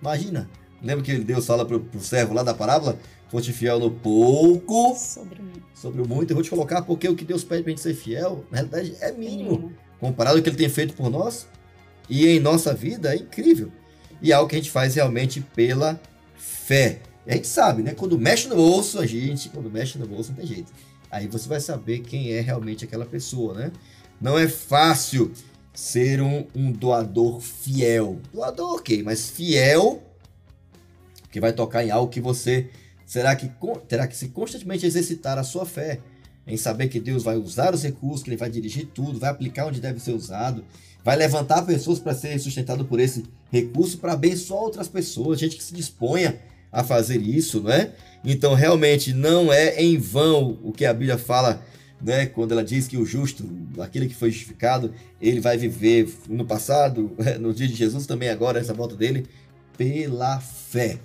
[0.00, 0.48] Imagina,
[0.80, 2.96] lembra que Deus fala pro, pro servo lá da parábola?
[3.34, 5.60] Foste fiel no pouco, Sobre mim.
[5.74, 7.92] sobre o muito, eu vou te colocar porque o que Deus pede pra gente ser
[7.92, 9.72] fiel, na realidade, é mínimo Menino.
[9.98, 11.48] comparado ao que ele tem feito por nós
[12.08, 13.72] e em nossa vida é incrível.
[14.22, 16.00] E é algo que a gente faz realmente pela
[16.36, 17.00] fé.
[17.26, 17.92] E a gente sabe, né?
[17.92, 20.72] Quando mexe no bolso, a gente, quando mexe no bolso, não tem jeito.
[21.10, 23.72] Aí você vai saber quem é realmente aquela pessoa, né?
[24.20, 25.32] Não é fácil
[25.74, 28.20] ser um, um doador fiel.
[28.32, 30.04] Doador, ok, mas fiel
[31.32, 32.70] que vai tocar em algo que você
[33.06, 33.50] será que
[33.88, 36.00] terá que se constantemente exercitar a sua fé
[36.46, 39.66] em saber que Deus vai usar os recursos, que Ele vai dirigir tudo, vai aplicar
[39.66, 40.64] onde deve ser usado,
[41.02, 45.62] vai levantar pessoas para ser sustentado por esse recurso para abençoar outras pessoas, gente que
[45.62, 46.38] se disponha
[46.72, 47.92] a fazer isso, não é?
[48.24, 51.62] Então realmente não é em vão o que a Bíblia fala,
[52.02, 52.26] né?
[52.26, 53.48] Quando ela diz que o justo,
[53.78, 58.58] aquele que foi justificado, ele vai viver no passado, no dia de Jesus também agora
[58.58, 59.26] essa volta dele
[59.76, 60.98] pela fé,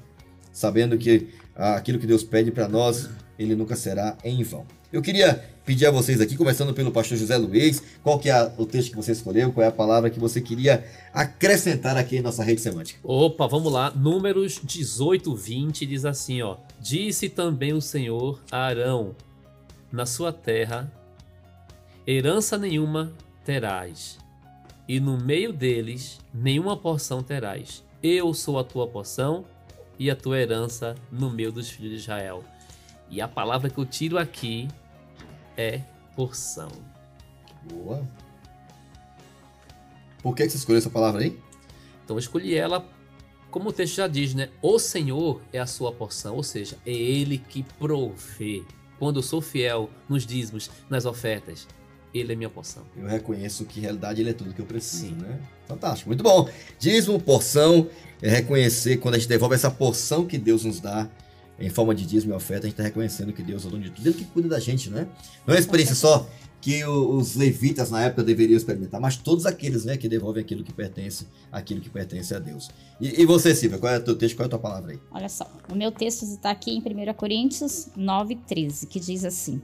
[0.52, 1.28] sabendo que
[1.60, 4.66] aquilo que Deus pede para nós, ele nunca será em vão.
[4.92, 8.66] Eu queria pedir a vocês aqui, começando pelo pastor José Luiz, qual que é o
[8.66, 10.84] texto que você escolheu, qual é a palavra que você queria
[11.14, 13.00] acrescentar aqui em nossa rede semântica.
[13.04, 13.92] Opa, vamos lá.
[13.92, 16.58] Números 18, 20 diz assim, ó.
[16.80, 19.16] Disse também o Senhor a Arão,
[19.92, 20.92] na sua terra,
[22.08, 23.14] herança nenhuma
[23.46, 24.18] terás,
[24.88, 27.84] e no meio deles nenhuma porção terás.
[28.02, 29.46] Eu sou a tua porção
[30.00, 32.44] e a tua herança no meio dos filhos de Israel.
[33.10, 34.68] E a palavra que eu tiro aqui
[35.58, 35.82] é
[36.16, 36.72] porção.
[37.72, 38.08] Boa.
[40.24, 41.38] Por que você escolheu essa palavra aí?
[42.04, 42.88] Então eu escolhi ela,
[43.52, 44.50] como o texto já diz, né?
[44.62, 48.64] O Senhor é a sua porção, ou seja, é Ele que provê.
[48.98, 51.68] Quando eu sou fiel nos dízimos, nas ofertas,
[52.14, 52.84] Ele é minha porção.
[52.98, 55.18] Eu reconheço que em realidade ele é tudo que eu preciso, Sim.
[55.22, 55.40] né?
[55.68, 56.50] Fantástico, muito bom.
[56.80, 57.88] Dízimo, porção,
[58.22, 61.10] é reconhecer quando a gente devolve essa porção que Deus nos dá
[61.60, 63.84] em forma de dízimo e oferta, a gente está reconhecendo que Deus é o dono
[63.84, 65.08] de tudo, Ele que cuida da gente, né?
[65.46, 66.28] Não é uma experiência só
[66.62, 70.74] que os levitas na época deveriam experimentar, mas todos aqueles, né, que devolvem aquilo que
[70.74, 72.70] pertence, aquilo que pertence a Deus.
[73.00, 75.00] E, e você, Silvia, qual é o teu texto, qual é a tua palavra aí?
[75.12, 79.62] Olha só, o meu texto está aqui em 1 Coríntios 9, 13, que diz assim: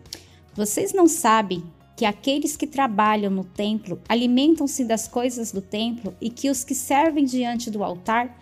[0.56, 1.64] Vocês não sabem
[1.96, 6.76] que aqueles que trabalham no templo alimentam-se das coisas do templo e que os que
[6.76, 8.38] servem diante do altar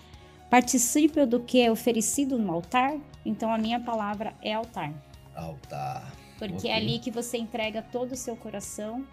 [0.49, 2.95] participam do que é oferecido no altar?
[3.25, 4.93] Então a minha palavra é altar.
[5.35, 6.13] Altar.
[6.37, 6.69] Porque Ok.
[6.69, 9.05] é ali que você entrega todo o seu coração,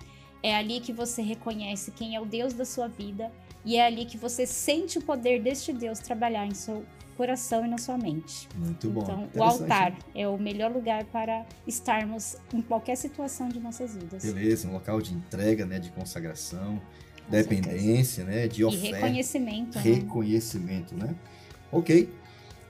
[0.43, 3.31] é ali que você reconhece quem é o Deus da sua vida
[3.65, 6.85] e é ali que você sente o poder deste Deus trabalhar em seu
[7.21, 8.49] coração e na sua mente.
[8.57, 9.03] Muito bom.
[9.03, 14.25] Então, o altar é o melhor lugar para estarmos em qualquer situação de nossas vidas.
[14.25, 16.81] Beleza, um local de entrega, né, de consagração,
[17.27, 18.97] Com dependência, né, de E oferta.
[18.97, 19.77] reconhecimento.
[19.77, 19.83] né?
[19.85, 21.15] reconhecimento, né?
[21.71, 22.09] Ok.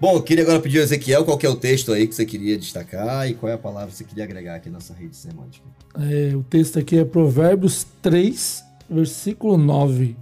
[0.00, 2.26] Bom, eu queria agora pedir ao Ezequiel qual que é o texto aí que você
[2.26, 5.64] queria destacar e qual é a palavra que você queria agregar aqui nessa rede semântica.
[5.94, 10.16] É, o texto aqui é Provérbios 3, versículo 9.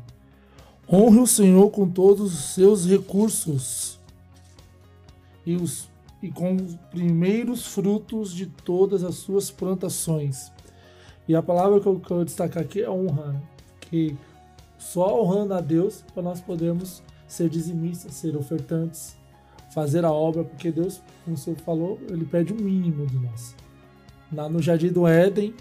[0.92, 3.87] Honre o Senhor com todos os seus recursos
[5.48, 5.88] e, os,
[6.22, 10.52] e com os primeiros frutos de todas as suas plantações.
[11.26, 13.42] E a palavra que eu quero destacar aqui é honra,
[13.80, 14.14] que
[14.76, 19.16] só honrando a Deus para nós podermos ser dizimistas, ser ofertantes,
[19.72, 23.56] fazer a obra, porque Deus, como o senhor falou, ele pede o mínimo de nós.
[24.30, 25.54] Lá no Jardim do Éden,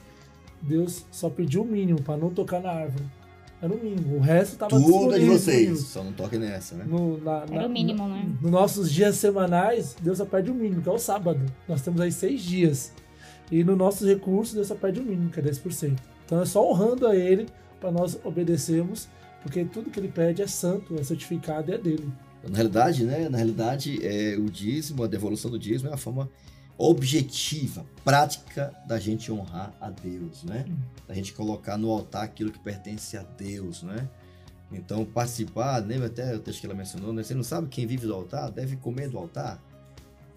[0.61, 3.05] Deus só pediu o mínimo para não tocar na árvore.
[3.61, 4.17] Era o mínimo.
[4.17, 5.79] O resto tava Tudo é de vocês.
[5.79, 6.85] Só não toque nessa, né?
[6.87, 8.29] No, na, Era na- o mínimo, né?
[8.41, 11.41] Nos nossos dias semanais, Deus só perde o mínimo, que é o sábado.
[11.67, 12.91] Nós temos aí seis dias.
[13.51, 15.97] E nos nossos recursos, Deus só perde o mínimo, que é 10%.
[16.25, 17.47] Então é só honrando a Ele
[17.79, 19.07] para nós obedecermos,
[19.41, 22.07] porque tudo que Ele pede é santo, é certificado e é dele.
[22.47, 23.27] Na realidade, né?
[23.29, 26.29] Na realidade, é, o dízimo, a devolução do dízimo é uma forma
[26.77, 30.65] objetiva, prática da gente honrar a Deus, né?
[31.07, 34.07] Da gente colocar no altar aquilo que pertence a Deus, né?
[34.71, 37.23] Então, participar, lembra até o texto que ela mencionou, né?
[37.23, 39.61] Você não sabe quem vive do altar, deve comer do altar.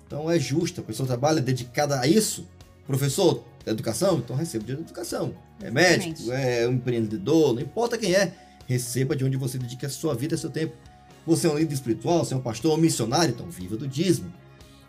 [0.07, 2.49] Então, é justo, a pessoa trabalha dedicada a isso.
[2.86, 5.34] Professor, educação, então receba de educação.
[5.62, 8.34] É médico, é um empreendedor, não importa quem é,
[8.66, 10.74] receba de onde você dedica a sua vida, seu tempo.
[11.26, 14.32] Você é um líder espiritual, você é um pastor, um missionário, então viva do dízimo.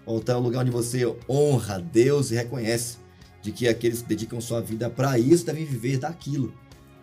[0.05, 2.97] Altar é o lugar onde você honra Deus e reconhece
[3.41, 6.53] de que aqueles que dedicam sua vida para isso devem viver daquilo,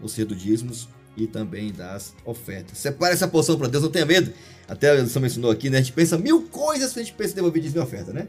[0.00, 0.28] ou seja,
[1.16, 2.78] e também das ofertas.
[2.78, 4.32] Separe essa porção para Deus, não tenha medo.
[4.68, 5.78] Até a lição mencionou aqui, né?
[5.78, 8.28] A gente pensa mil coisas que a gente pensa em devolver dízimo oferta, né?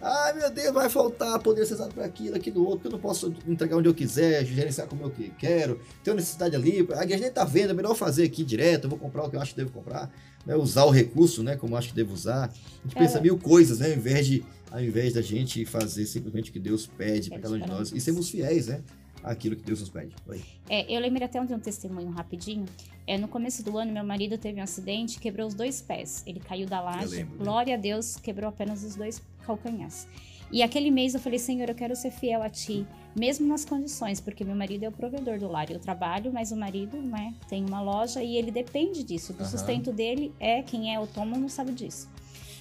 [0.00, 2.98] Ai meu Deus, vai faltar poder ser usado para aquilo, aquilo outro, que eu não
[2.98, 7.22] posso entregar onde eu quiser, gerenciar como eu que- quero, tenho necessidade ali, a igreja
[7.24, 9.50] nem tá vendo, é melhor fazer aqui direto, eu vou comprar o que eu acho
[9.50, 10.10] que devo comprar,
[10.46, 10.56] né?
[10.56, 12.44] usar o recurso, né, como acho que devo usar.
[12.48, 13.20] A gente pensa É.
[13.20, 16.86] mil coisas, né, ao invés, de, ao invés da gente fazer simplesmente o que Deus
[16.86, 18.80] pede para cada um de nós e sermos fiéis, né,
[19.22, 20.14] àquilo que Deus nos pede.
[20.26, 20.40] Oi.
[20.68, 22.64] É, eu lembrei até de um testemunho rapidinho.
[23.06, 26.22] É, no começo do ano, meu marido teve um acidente quebrou os dois pés.
[26.26, 27.16] Ele caiu da laje.
[27.16, 27.44] lembro, né?
[27.44, 30.06] Glória a Deus, quebrou apenas os dois calcanhares.
[30.52, 32.86] E aquele mês eu falei, Senhor, eu quero ser fiel a Ti,
[33.16, 35.70] mesmo nas condições, porque meu marido é o provedor do lar.
[35.70, 39.32] Eu trabalho, mas o marido, né, tem uma loja e ele depende disso.
[39.32, 39.50] Do Aham.
[39.50, 42.08] sustento dele é quem é autônomo sabe disso.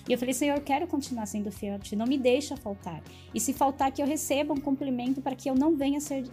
[0.08, 3.02] E eu falei, Senhor, eu quero continuar sendo fiel a Ti, não me deixa faltar.
[3.34, 6.26] E se faltar, que eu receba um cumprimento para que eu não venha ser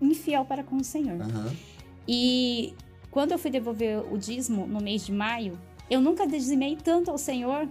[0.00, 1.20] infiel para com o Senhor.
[1.20, 1.54] Aham.
[2.08, 2.74] E
[3.10, 5.58] quando eu fui devolver o dízimo no mês de maio,
[5.90, 7.68] eu nunca dizimei tanto ao Senhor,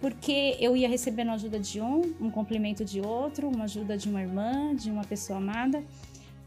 [0.00, 4.20] porque eu ia recebendo ajuda de um, um complemento de outro, uma ajuda de uma
[4.20, 5.82] irmã, de uma pessoa amada.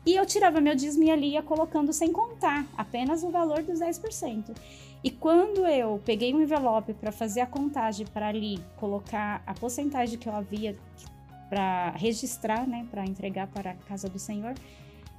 [0.05, 3.79] E eu tirava meu dízimo e ali ia colocando sem contar, apenas o valor dos
[3.79, 4.55] 10%.
[5.03, 10.17] E quando eu peguei um envelope para fazer a contagem, para ali colocar a porcentagem
[10.17, 10.75] que eu havia
[11.49, 14.53] para registrar, né, para entregar para a casa do Senhor,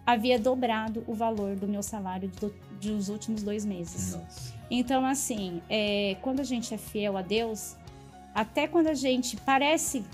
[0.07, 4.15] havia dobrado o valor do meu salário do- dos últimos dois meses.
[4.17, 4.55] Nossa.
[4.71, 7.77] Então, assim, é, quando a gente é fiel a Deus,
[8.35, 10.05] até quando a gente parece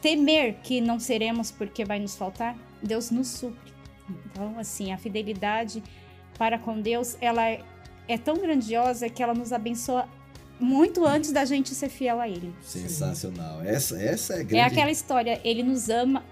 [0.00, 3.72] temer que não seremos porque vai nos faltar, Deus nos supre.
[4.26, 5.82] Então, assim, a fidelidade
[6.38, 7.60] para com Deus, ela é,
[8.06, 10.08] é tão grandiosa que ela nos abençoa
[10.60, 12.54] muito antes da gente ser fiel a Ele.
[12.62, 13.62] Sensacional.
[13.62, 14.56] Essa, essa é grande.
[14.56, 16.24] É aquela história, Ele nos ama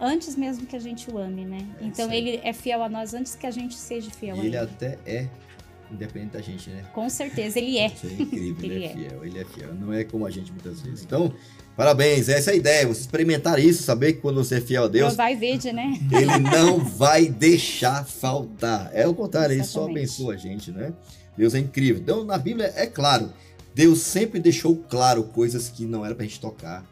[0.00, 1.66] antes mesmo que a gente o ame, né?
[1.80, 2.12] É então.
[2.12, 4.56] Ele é fiel a nós antes que a gente seja fiel E a ele Ele.
[4.58, 5.28] até é
[5.92, 6.84] independente da gente, né?
[6.92, 7.86] Com certeza, Ele é.
[7.86, 8.92] Isso é incrível, ele, Ele é, é.
[8.92, 9.74] fiel, ele é fiel.
[9.74, 11.04] Não é como a gente muitas vezes.
[11.04, 11.32] Então,
[11.76, 12.86] parabéns, essa é a ideia.
[12.86, 15.98] Você experimentar isso, saber que quando você é fiel a Deus, Vai verde, né?
[16.10, 18.90] ele não vai deixar faltar.
[18.92, 19.98] É o contrário, ele só Exatamente.
[19.98, 20.92] abençoa a gente, né?
[21.36, 22.00] Deus é incrível.
[22.00, 23.32] Então, na Bíblia, é claro,
[23.74, 26.84] Deus sempre deixou claro coisas que não era pra gente tocar,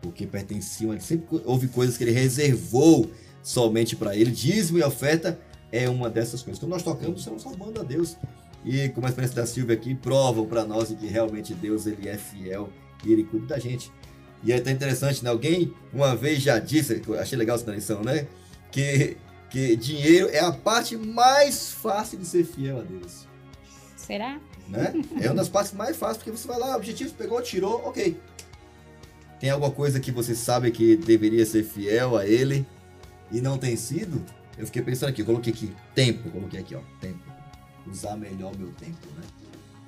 [0.00, 3.10] porque pertenciam, ele sempre houve coisas que ele reservou
[3.42, 4.30] somente para ele.
[4.30, 5.38] Dízimo e oferta
[5.76, 6.58] é uma dessas coisas.
[6.60, 8.16] Quando nós tocamos, estamos salvando a Deus.
[8.64, 12.16] E como a experiência da Silvia aqui, provam para nós que realmente Deus ele é
[12.16, 12.68] fiel
[13.04, 13.92] e ele cuida da gente.
[14.42, 15.30] E é até interessante, né?
[15.30, 18.26] Alguém uma vez já disse, achei legal essa lição, né?
[18.70, 19.16] Que,
[19.50, 23.26] que dinheiro é a parte mais fácil de ser fiel a Deus.
[23.96, 24.40] Será?
[24.68, 24.92] Né?
[25.20, 28.18] É uma das partes mais fáceis, porque você vai lá, objetivo, pegou, tirou, ok.
[29.38, 32.66] Tem alguma coisa que você sabe que deveria ser fiel a ele
[33.30, 34.24] e não tem sido?
[34.58, 37.20] Eu fiquei pensando aqui, eu coloquei aqui tempo, coloquei aqui, ó, tempo.
[37.90, 39.22] Usar melhor o meu tempo, né?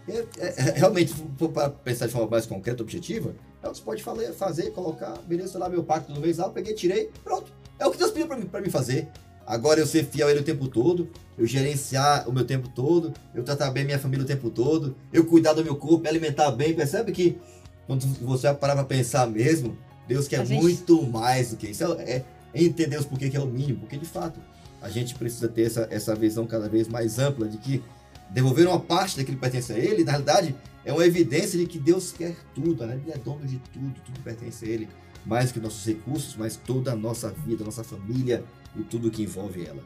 [0.08, 1.14] É, é- é- realmente,
[1.52, 5.18] para pensar de forma mais concreta, objetiva, é o que você pode fazer, fazer colocar,
[5.26, 7.52] beleza, lá, meu pacto do mês, eu peguei, tirei, pronto.
[7.78, 9.08] É o que Deus pediu para mim, pra mim fazer.
[9.46, 13.12] Agora eu ser fiel a ele o tempo todo, eu gerenciar o meu tempo todo,
[13.34, 16.50] eu tratar bem minha família o tempo todo, eu cuidar do meu corpo, me alimentar
[16.50, 16.74] bem.
[16.74, 17.38] Percebe que
[17.86, 21.82] quando você parar pra pensar mesmo, Deus quer gente- muito mais do que isso.
[21.98, 24.38] É, é entender os porquê que é o mínimo, porque de fato
[24.80, 27.82] a gente precisa ter essa, essa visão cada vez mais ampla de que
[28.30, 30.54] devolver uma parte daquilo que pertence a Ele, na realidade,
[30.84, 32.98] é uma evidência de que Deus quer tudo, né?
[33.02, 34.88] Ele é dono de tudo, tudo pertence a Ele,
[35.24, 38.44] mais que nossos recursos, mas toda a nossa vida, nossa família
[38.76, 39.82] e tudo que envolve ela.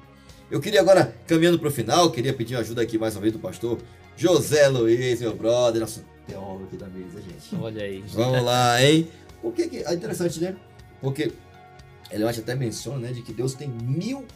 [0.50, 3.38] Eu queria agora, caminhando para o final, queria pedir ajuda aqui mais uma vez do
[3.38, 3.78] pastor
[4.16, 7.56] José Luiz, meu brother, nosso teólogo aqui da mesa, gente.
[7.56, 8.04] Olha aí.
[8.12, 9.08] Vamos lá, hein?
[9.42, 10.54] O que, é interessante, né?
[11.00, 11.32] Porque
[12.10, 14.26] ele até menciona, né, de que Deus tem mil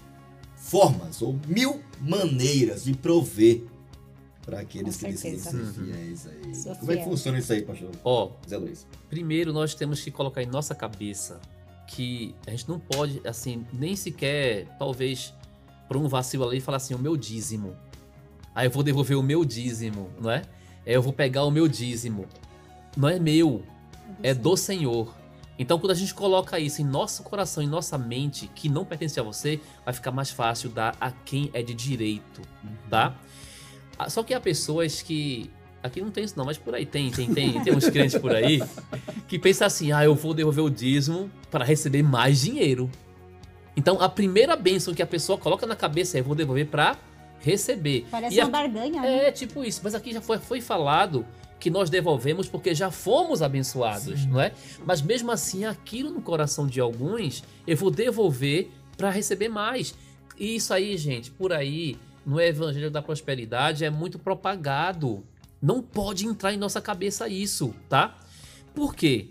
[0.70, 3.62] formas ou mil maneiras de prover
[4.44, 5.82] para aqueles que decidem ser certeza.
[5.84, 6.54] fiéis a ele.
[6.54, 7.10] Sou Como é que fiel.
[7.12, 8.86] funciona isso aí, pastor Ó, Zé Luiz?
[9.08, 11.40] primeiro nós temos que colocar em nossa cabeça
[11.88, 15.32] que a gente não pode, assim, nem sequer, talvez,
[15.86, 17.76] por um vacilo ali, falar assim, o meu dízimo.
[18.54, 20.42] Aí eu vou devolver o meu dízimo, não é?
[20.84, 22.26] Aí eu vou pegar o meu dízimo.
[22.96, 23.62] Não é meu,
[24.22, 25.14] é do Senhor.
[25.58, 29.18] Então, quando a gente coloca isso em nosso coração, em nossa mente, que não pertence
[29.18, 32.42] a você, vai ficar mais fácil dar a quem é de direito,
[32.90, 33.14] tá?
[33.98, 35.50] Ah, Só que há pessoas que.
[35.82, 38.34] Aqui não tem isso, não, mas por aí tem, tem, tem, tem uns crentes por
[38.34, 38.60] aí
[39.28, 42.90] que pensam assim: ah, eu vou devolver o dízimo para receber mais dinheiro.
[43.76, 46.96] Então, a primeira bênção que a pessoa coloca na cabeça é: eu vou devolver para
[47.40, 48.06] receber.
[48.10, 49.28] Parece E a- uma barganha, né?
[49.28, 49.80] é, tipo isso.
[49.84, 51.24] Mas aqui já foi, foi falado
[51.58, 54.28] que nós devolvemos porque já fomos abençoados, Sim.
[54.28, 54.52] não é?
[54.84, 59.94] Mas mesmo assim, aquilo no coração de alguns, eu vou devolver para receber mais.
[60.38, 65.24] E isso aí, gente, por aí, no Evangelho da Prosperidade, é muito propagado.
[65.60, 68.18] Não pode entrar em nossa cabeça isso, tá?
[68.74, 69.28] Por quê?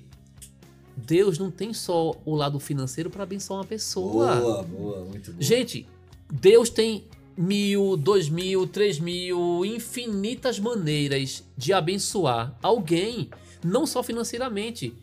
[0.97, 4.35] Deus não tem só o lado financeiro para abençoar uma pessoa.
[4.35, 5.43] Boa, boa, muito boa.
[5.43, 5.85] Gente,
[6.31, 7.05] Deus tem
[7.37, 13.29] mil, dois mil, três mil, infinitas maneiras de abençoar alguém,
[13.63, 14.93] não só financeiramente.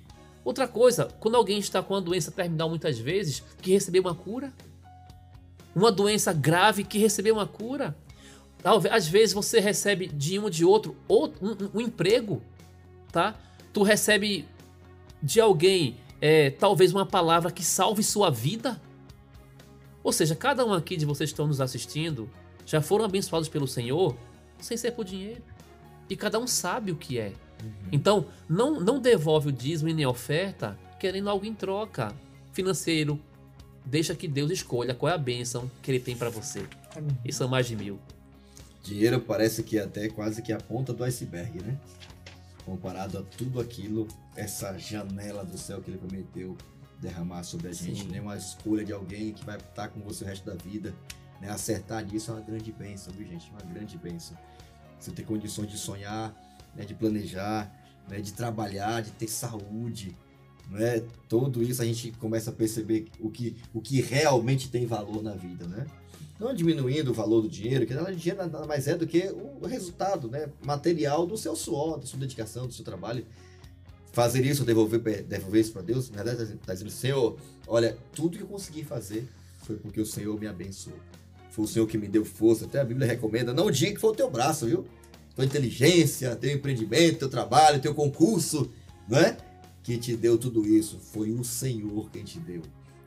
[0.45, 4.53] Outra coisa, quando alguém está com uma doença terminal, muitas vezes, que recebeu uma cura,
[5.75, 7.97] uma doença grave que recebeu uma cura,
[8.91, 12.43] às vezes você recebe de um ou de outro outro- um, um- um emprego,
[13.11, 13.35] tá?
[13.73, 14.45] Tu recebe
[15.23, 18.81] de alguém é, talvez uma palavra que salve sua vida.
[20.03, 22.29] Ou seja, cada um aqui de vocês que estão nos assistindo
[22.67, 24.17] já foram abençoados pelo Senhor
[24.61, 25.43] sem ser por dinheiro.
[26.09, 27.33] E cada um sabe o que é.
[27.91, 32.15] Então, não, não devolve o dízimo e nem a oferta querendo algo em troca.
[32.53, 33.21] Financeiro.
[33.85, 36.65] Deixa que Deus escolha qual é a bênção que Ele tem para você.
[36.95, 37.19] Amém.
[37.25, 37.99] E são mais de mil.
[38.83, 41.79] Dinheiro parece que é até quase que a ponta do iceberg, né?
[42.65, 46.57] Comparado a tudo aquilo, essa janela do céu que ele prometeu
[47.03, 48.09] derramar sobre a gente, Sim.
[48.09, 48.21] né?
[48.21, 50.95] Uma escolha de alguém que vai estar com você o resto da vida,
[51.41, 51.51] né?
[51.51, 53.51] Acertar nisso é uma grande bênção, viu, gente?
[53.51, 54.37] Uma grande bênção.
[54.99, 56.33] Você ter condições de sonhar,
[56.75, 56.85] né?
[56.85, 57.71] de planejar,
[58.09, 58.21] né?
[58.21, 60.17] de trabalhar, de ter saúde,
[60.71, 61.03] né?
[61.29, 65.35] Tudo isso a gente começa a perceber o que, o que realmente tem valor na
[65.35, 65.87] vida, né?
[66.43, 69.31] não diminuindo o valor do dinheiro, que o dinheiro nada mais é do que
[69.61, 73.25] o resultado né, material do seu suor, da sua dedicação, do seu trabalho.
[74.13, 78.43] Fazer isso, devolver, devolver isso para Deus, na verdade está dizendo, Senhor, olha, tudo que
[78.43, 79.27] eu consegui fazer
[79.65, 80.97] foi porque o Senhor me abençoou.
[81.51, 82.65] Foi o Senhor que me deu força.
[82.65, 84.85] Até a Bíblia recomenda, não diga que foi o teu braço, viu?
[85.35, 88.71] Tua inteligência, teu empreendimento, teu trabalho, teu concurso,
[89.09, 89.37] não é?
[89.83, 90.99] Que te deu tudo isso.
[90.99, 92.63] Foi o Senhor quem te deu.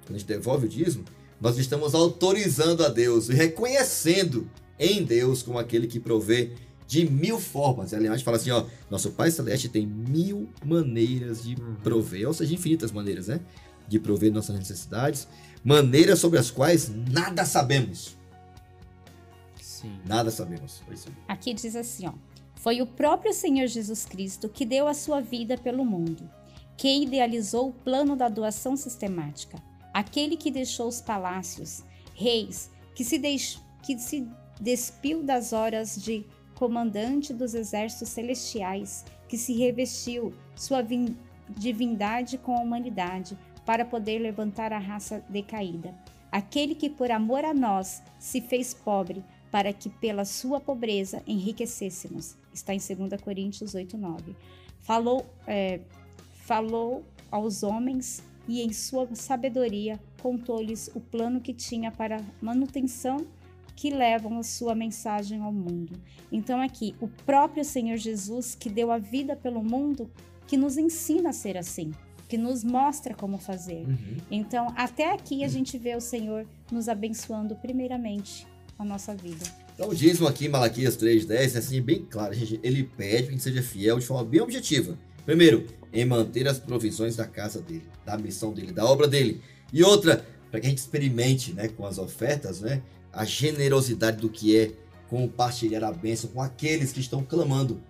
[0.06, 1.06] Quando a gente devolve o dízimo,
[1.40, 4.50] nós estamos autorizando a Deus e reconhecendo
[4.80, 6.52] em Deus como aquele que provê
[6.88, 7.94] de mil formas.
[7.94, 11.76] Aliás, a gente fala assim, ó, nosso Pai Celeste tem mil maneiras de Uhum.
[11.84, 13.40] prover, ou seja, infinitas maneiras, né?
[13.88, 15.28] De prover nossas necessidades,
[15.64, 18.16] maneiras sobre as quais nada sabemos.
[19.60, 20.00] Sim.
[20.06, 20.82] Nada sabemos.
[21.28, 22.14] Aqui diz assim, ó.
[22.56, 26.28] Foi o próprio Senhor Jesus Cristo que deu a sua vida pelo mundo,
[26.78, 29.62] que idealizou o plano da doação sistemática,
[29.94, 31.84] aquele que deixou os palácios,
[32.16, 33.62] reis, que se, deix...
[33.84, 34.28] que se
[34.60, 36.26] despiu das horas de
[36.56, 41.16] comandante dos exércitos celestiais, que se revestiu sua vin-
[41.50, 45.94] divindade com a humanidade para poder levantar a raça decaída.
[46.32, 52.36] Aquele que por amor a nós se fez pobre para que pela sua pobreza enriquecêssemos.
[52.54, 54.36] Está em 2 Coríntios 8, 9.
[54.82, 55.80] Falou, é,
[56.44, 63.26] falou aos homens e em sua sabedoria contou-lhes o plano que tinha para manutenção
[63.76, 66.00] que levam a sua mensagem ao mundo.
[66.32, 70.10] Então aqui, o próprio Senhor Jesus que deu a vida pelo mundo,
[70.48, 71.92] que nos ensina a ser assim,
[72.28, 73.86] que nos mostra como fazer.
[74.30, 78.48] Então, até aqui a gente vê o Senhor nos abençoando primeiramente
[78.78, 79.46] a nossa vida.
[79.74, 82.34] Então, o dízimo aqui, em Malaquias 3,10, é assim, bem claro.
[82.34, 82.60] gente.
[82.64, 84.98] Ele pede que seja fiel de forma bem objetiva.
[85.26, 89.42] Primeiro, em manter as provisões da casa dele, da missão dele, da obra dele.
[89.74, 92.82] E outra, para que a gente experimente né, com as ofertas, né,
[93.16, 94.72] a generosidade do que é
[95.10, 97.82] compartilhar a bênção com aqueles que estão clamando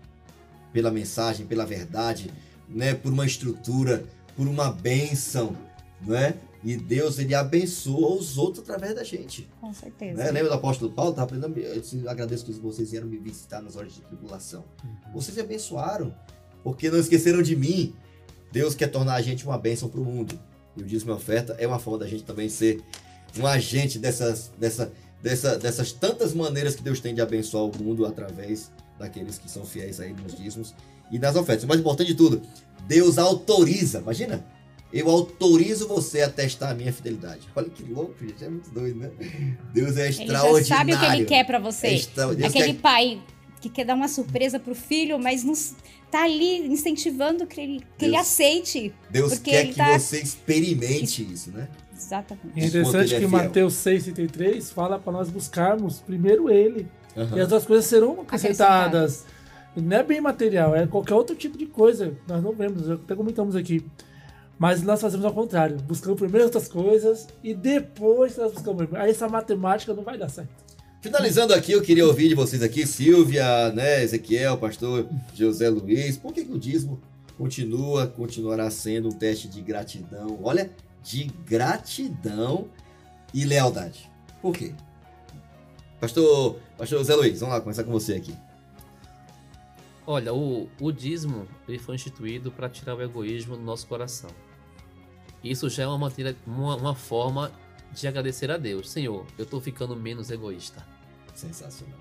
[0.72, 2.32] pela mensagem, pela verdade,
[2.70, 4.06] né, por uma estrutura,
[4.36, 5.58] por uma bênção,
[6.06, 6.36] não é?
[6.64, 9.48] E Deus ele abençoa os outros através da gente.
[9.62, 10.18] Com certeza.
[10.18, 10.32] Né?
[10.32, 11.14] Lembra do apóstolo Paulo?
[11.14, 14.64] Tava aprendendo, eu agradeço que vocês vieram me visitar nas horas de tribulação.
[15.14, 16.14] Vocês me abençoaram,
[16.64, 17.96] porque não esqueceram de mim.
[18.52, 20.40] Deus quer tornar a gente uma bênção para o mundo.
[20.76, 22.84] E o dízimo e oferta é uma forma da gente também ser
[23.38, 24.92] um agente dessas, dessa,
[25.26, 29.66] dessa, dessas tantas maneiras que Deus tem de abençoar o mundo através daqueles que são
[29.66, 30.76] fiéis aí nos dízimos
[31.12, 31.64] e nas ofertas.
[31.64, 32.44] O mais importante de tudo,
[32.88, 34.46] Deus autoriza, imagina?
[34.94, 37.42] Eu autorizo você a testar a minha fidelidade.
[37.56, 39.10] Olha que louco, gente, é muito doido, né?
[39.74, 40.64] Deus é Ele extraordinário.
[40.66, 41.88] já sabe o que ele quer pra você.
[41.88, 43.20] É extra- Aquele quer- pai
[43.70, 45.54] que quer dar uma surpresa pro filho, mas não
[46.12, 48.94] tá ali incentivando que ele, que ele Deus- aceite.
[49.10, 51.68] Deus porque quer ele que tá- você experimente isso, né?
[51.96, 52.60] Exatamente.
[52.60, 53.32] É interessante ele é que.
[53.34, 56.88] Mateus 6,33 fala para nós buscarmos primeiro ele.
[57.18, 57.38] Aham.
[57.38, 59.26] E as outras coisas serão acrescentadas.
[59.76, 62.14] Não é bem material, é qualquer outro tipo de coisa.
[62.28, 63.86] Nós não vemos, até comentamos aqui.
[64.58, 65.78] Mas nós fazemos ao contrário.
[65.78, 68.88] Buscamos primeiro outras coisas e depois nós buscamos.
[68.94, 70.65] Aí essa matemática não vai dar certo.
[71.06, 76.34] Finalizando aqui, eu queria ouvir de vocês aqui, Silvia, né, Ezequiel, pastor José Luiz, por
[76.34, 77.00] que, que o dízimo
[77.38, 80.40] continua, continuará sendo um teste de gratidão?
[80.42, 80.72] Olha,
[81.04, 82.68] de gratidão
[83.32, 84.10] e lealdade.
[84.42, 84.74] Por quê?
[86.02, 88.36] Pastor, pastor José Luiz, vamos lá começar com você aqui.
[90.08, 94.32] Olha, o, o dízimo ele foi instituído para tirar o egoísmo do nosso coração.
[95.44, 97.52] Isso já é uma, maneira, uma, uma forma
[97.94, 98.90] de agradecer a Deus.
[98.90, 100.95] Senhor, eu estou ficando menos egoísta
[101.36, 102.00] Sensacional.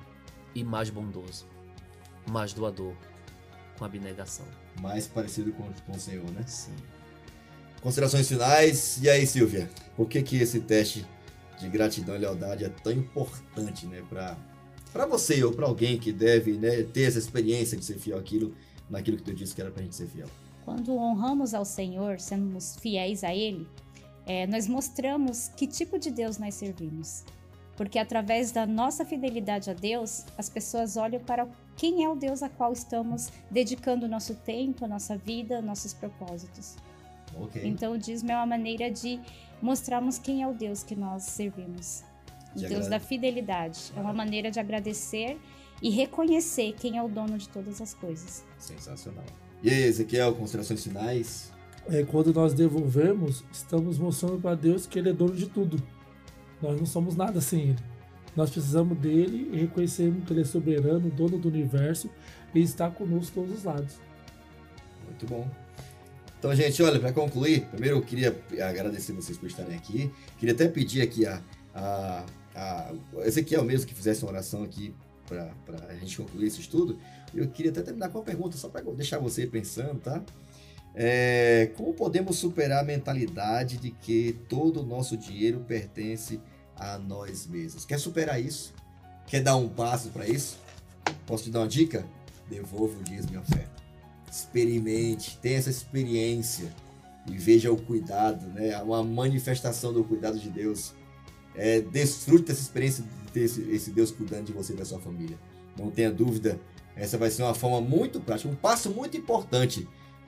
[0.55, 1.47] e mais bondoso,
[2.31, 2.95] mais doador,
[3.77, 4.47] com abnegação.
[4.81, 6.45] Mais parecido com, com o Senhor, né?
[6.47, 6.75] Sim.
[7.83, 8.99] Considerações finais.
[9.03, 9.69] E aí, Silvia?
[9.97, 11.05] Por que que esse teste
[11.59, 14.37] de gratidão e lealdade é tão importante, né, para
[14.93, 18.55] para você ou para alguém que deve, né, ter essa experiência de ser fiel àquilo,
[18.89, 20.29] naquilo que Deus disse que era pra gente ser fiel?
[20.65, 23.67] Quando honramos ao Senhor, somos fiéis a Ele,
[24.25, 27.25] eh, nós mostramos que tipo de Deus nós servimos.
[27.77, 31.47] Porque através da nossa fidelidade a Deus, as pessoas olham para
[31.77, 35.93] quem é o Deus a qual estamos dedicando o nosso tempo, a nossa vida, nossos
[35.93, 36.77] propósitos.
[37.37, 37.61] OK.
[37.67, 39.19] Então o dízimo é uma maneira de
[39.61, 42.05] mostrarmos quem é o Deus que nós servimos.
[42.55, 43.93] O De Deus agrade- da fidelidade.
[43.97, 45.37] É uma maneira de agradecer
[45.83, 48.45] e reconhecer quem é o dono de todas as coisas.
[48.57, 49.25] Sensacional.
[49.63, 51.53] E aí, Ezequiel, considerações finais?
[51.89, 55.83] É, quando nós devolvemos, estamos mostrando para Deus que Ele é dono de tudo.
[56.65, 57.79] Nós não somos nada sem Ele.
[58.35, 62.11] Nós precisamos dele e reconhecemos que Ele é soberano, dono do universo
[62.55, 63.97] e está conosco todos os lados.
[65.07, 65.49] Muito bom.
[66.39, 70.11] Então, gente, olha, para concluir, primeiro eu queria agradecer vocês por estarem aqui.
[70.39, 71.41] Queria até pedir aqui a,
[71.75, 72.93] a, a
[73.25, 74.95] Ezequiel mesmo que fizesse uma oração aqui
[75.27, 75.55] para
[75.89, 76.99] a gente concluir esse estudo.
[77.35, 80.23] Eu queria até terminar com uma pergunta, só para deixar você pensando, tá?
[80.95, 86.54] É, como podemos superar a mentalidade de que todo o nosso dinheiro pertence a
[87.07, 87.85] nós mesmos?
[87.85, 88.73] Quer superar isso?
[89.27, 90.59] Quer dar um passo para isso?
[91.27, 92.07] Posso te dar uma dica?
[92.49, 93.75] Devolva o dízimo e oferta
[94.35, 96.75] experimente, tenha essa experiência
[97.31, 98.77] e veja o cuidado, né?
[98.83, 100.93] Uma manifestação do cuidado de Deus.
[101.55, 104.99] É, desfrute dessa experiência de ter esse, esse Deus cuidando de você e da sua
[104.99, 105.39] família.
[105.79, 106.61] Não tenha dúvida,
[106.97, 109.87] essa vai ser uma forma muito prática, um passo muito importante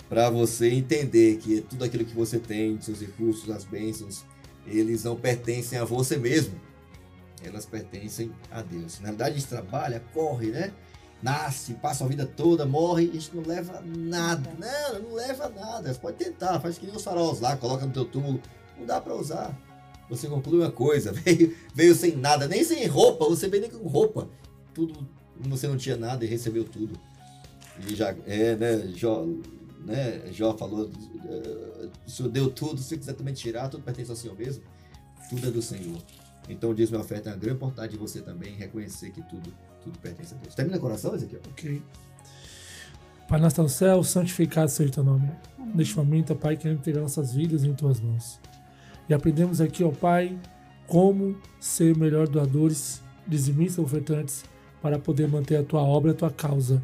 [0.09, 4.25] para você entender que tudo aquilo que você tem, seus recursos, as bênçãos,
[4.67, 6.61] eles não pertencem a você mesmo.
[7.43, 9.01] Elas pertencem a Deus.
[9.01, 10.73] Na verdade, a gente trabalha, corre, né?
[11.23, 14.53] nasce, passa a vida toda, morre e a gente não leva nada.
[14.59, 15.93] Não, não leva nada.
[15.93, 18.41] Você pode tentar, faz que nem os faróis lá, coloca no teu túmulo.
[18.79, 19.57] Não dá pra usar.
[20.09, 23.89] Você conclui uma coisa, veio, veio sem nada, nem sem roupa, você veio nem com
[23.89, 24.29] roupa.
[24.73, 25.07] Tudo,
[25.41, 26.99] você não tinha nada e recebeu tudo.
[27.89, 29.27] E já, é, né, Jó,
[29.85, 30.91] né, Jó falou,
[31.25, 34.63] eh, o Senhor deu tudo, se quiser também tirar, tudo pertence ao Senhor mesmo.
[35.29, 35.99] Tudo é do Senhor.
[36.49, 39.53] Então diz minha oferta é uma grande oportunidade de você também reconhecer que tudo
[39.87, 40.55] tudo pertence a Deus.
[40.55, 41.41] Termina o coração, Ezequiel?
[41.51, 41.81] Ok.
[43.29, 45.31] Pai nosso no céu, santificado seja o teu nome.
[45.75, 48.41] Neste momento, ó Pai, queremos entregar nossas vidas em tuas mãos.
[49.09, 50.39] E aprendemos aqui, ó Pai,
[50.87, 54.45] como ser melhor doadores, dizimistas, ofertantes,
[54.83, 56.83] para poder manter a tua obra, a tua causa.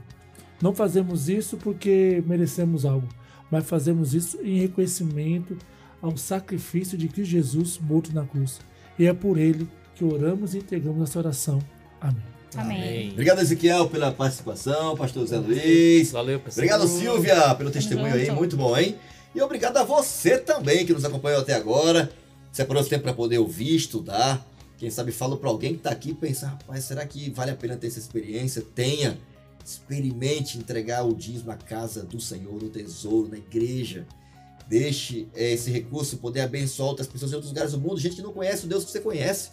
[0.62, 3.08] Não fazemos isso porque merecemos algo,
[3.50, 5.58] mas fazemos isso em reconhecimento
[6.00, 8.60] ao sacrifício de Cristo Jesus morto na cruz.
[8.96, 11.58] E é por ele que oramos e entregamos nossa oração.
[12.00, 12.22] Amém.
[12.54, 13.10] Amém.
[13.10, 16.12] Obrigado, Ezequiel, pela participação, pastor Zé Luiz.
[16.12, 16.64] Valeu, pessoal.
[16.64, 18.94] Obrigado, Silvia, pelo testemunho aí, muito bom, hein?
[19.34, 22.12] E obrigado a você também que nos acompanhou até agora.
[22.52, 24.46] Separou esse tempo para poder ouvir, estudar.
[24.76, 27.56] Quem sabe fala para alguém que está aqui e pensa, rapaz, será que vale a
[27.56, 28.62] pena ter essa experiência?
[28.74, 29.18] Tenha.
[29.64, 34.06] Experimente entregar o dízimo à casa do Senhor, no tesouro, na igreja.
[34.68, 38.22] Deixe eh, esse recurso poder abençoar outras pessoas em outros lugares do mundo, gente que
[38.22, 39.50] não conhece o Deus que você conhece.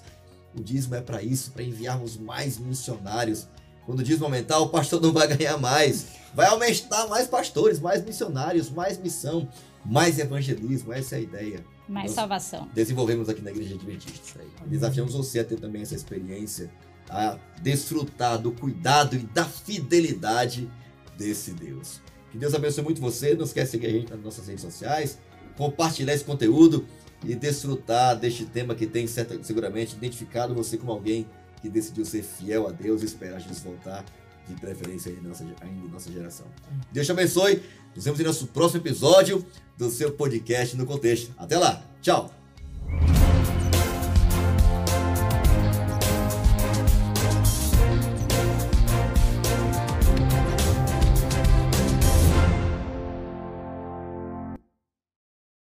[0.55, 3.47] O dízimo é para isso, para enviarmos mais missionários.
[3.85, 6.05] Quando o dízimo aumentar, o pastor não vai ganhar mais.
[6.33, 9.47] Vai aumentar mais pastores, mais missionários, mais missão,
[9.85, 10.93] mais evangelismo.
[10.93, 11.65] Essa é a ideia.
[11.87, 12.69] Mais nós salvação.
[12.73, 14.39] desenvolvemos aqui na Igreja Adventista.
[14.67, 16.69] Desafiamos você a ter também essa experiência,
[17.09, 20.69] a desfrutar do cuidado e da fidelidade
[21.17, 22.01] desse Deus.
[22.31, 23.33] Que Deus abençoe muito você.
[23.33, 25.17] Não esquece de seguir a gente nas nossas redes sociais,
[25.57, 26.85] compartilhar esse conteúdo
[27.25, 31.27] e desfrutar deste tema que tem certa, seguramente identificado você como alguém
[31.61, 34.05] que decidiu ser fiel a Deus e esperar Jesus voltar,
[34.47, 36.47] de preferência ainda nossa, ainda nossa geração.
[36.91, 37.61] Deus te abençoe.
[37.95, 39.45] Nos vemos em nosso próximo episódio
[39.77, 41.33] do seu podcast no contexto.
[41.37, 41.83] Até lá.
[42.01, 42.38] Tchau.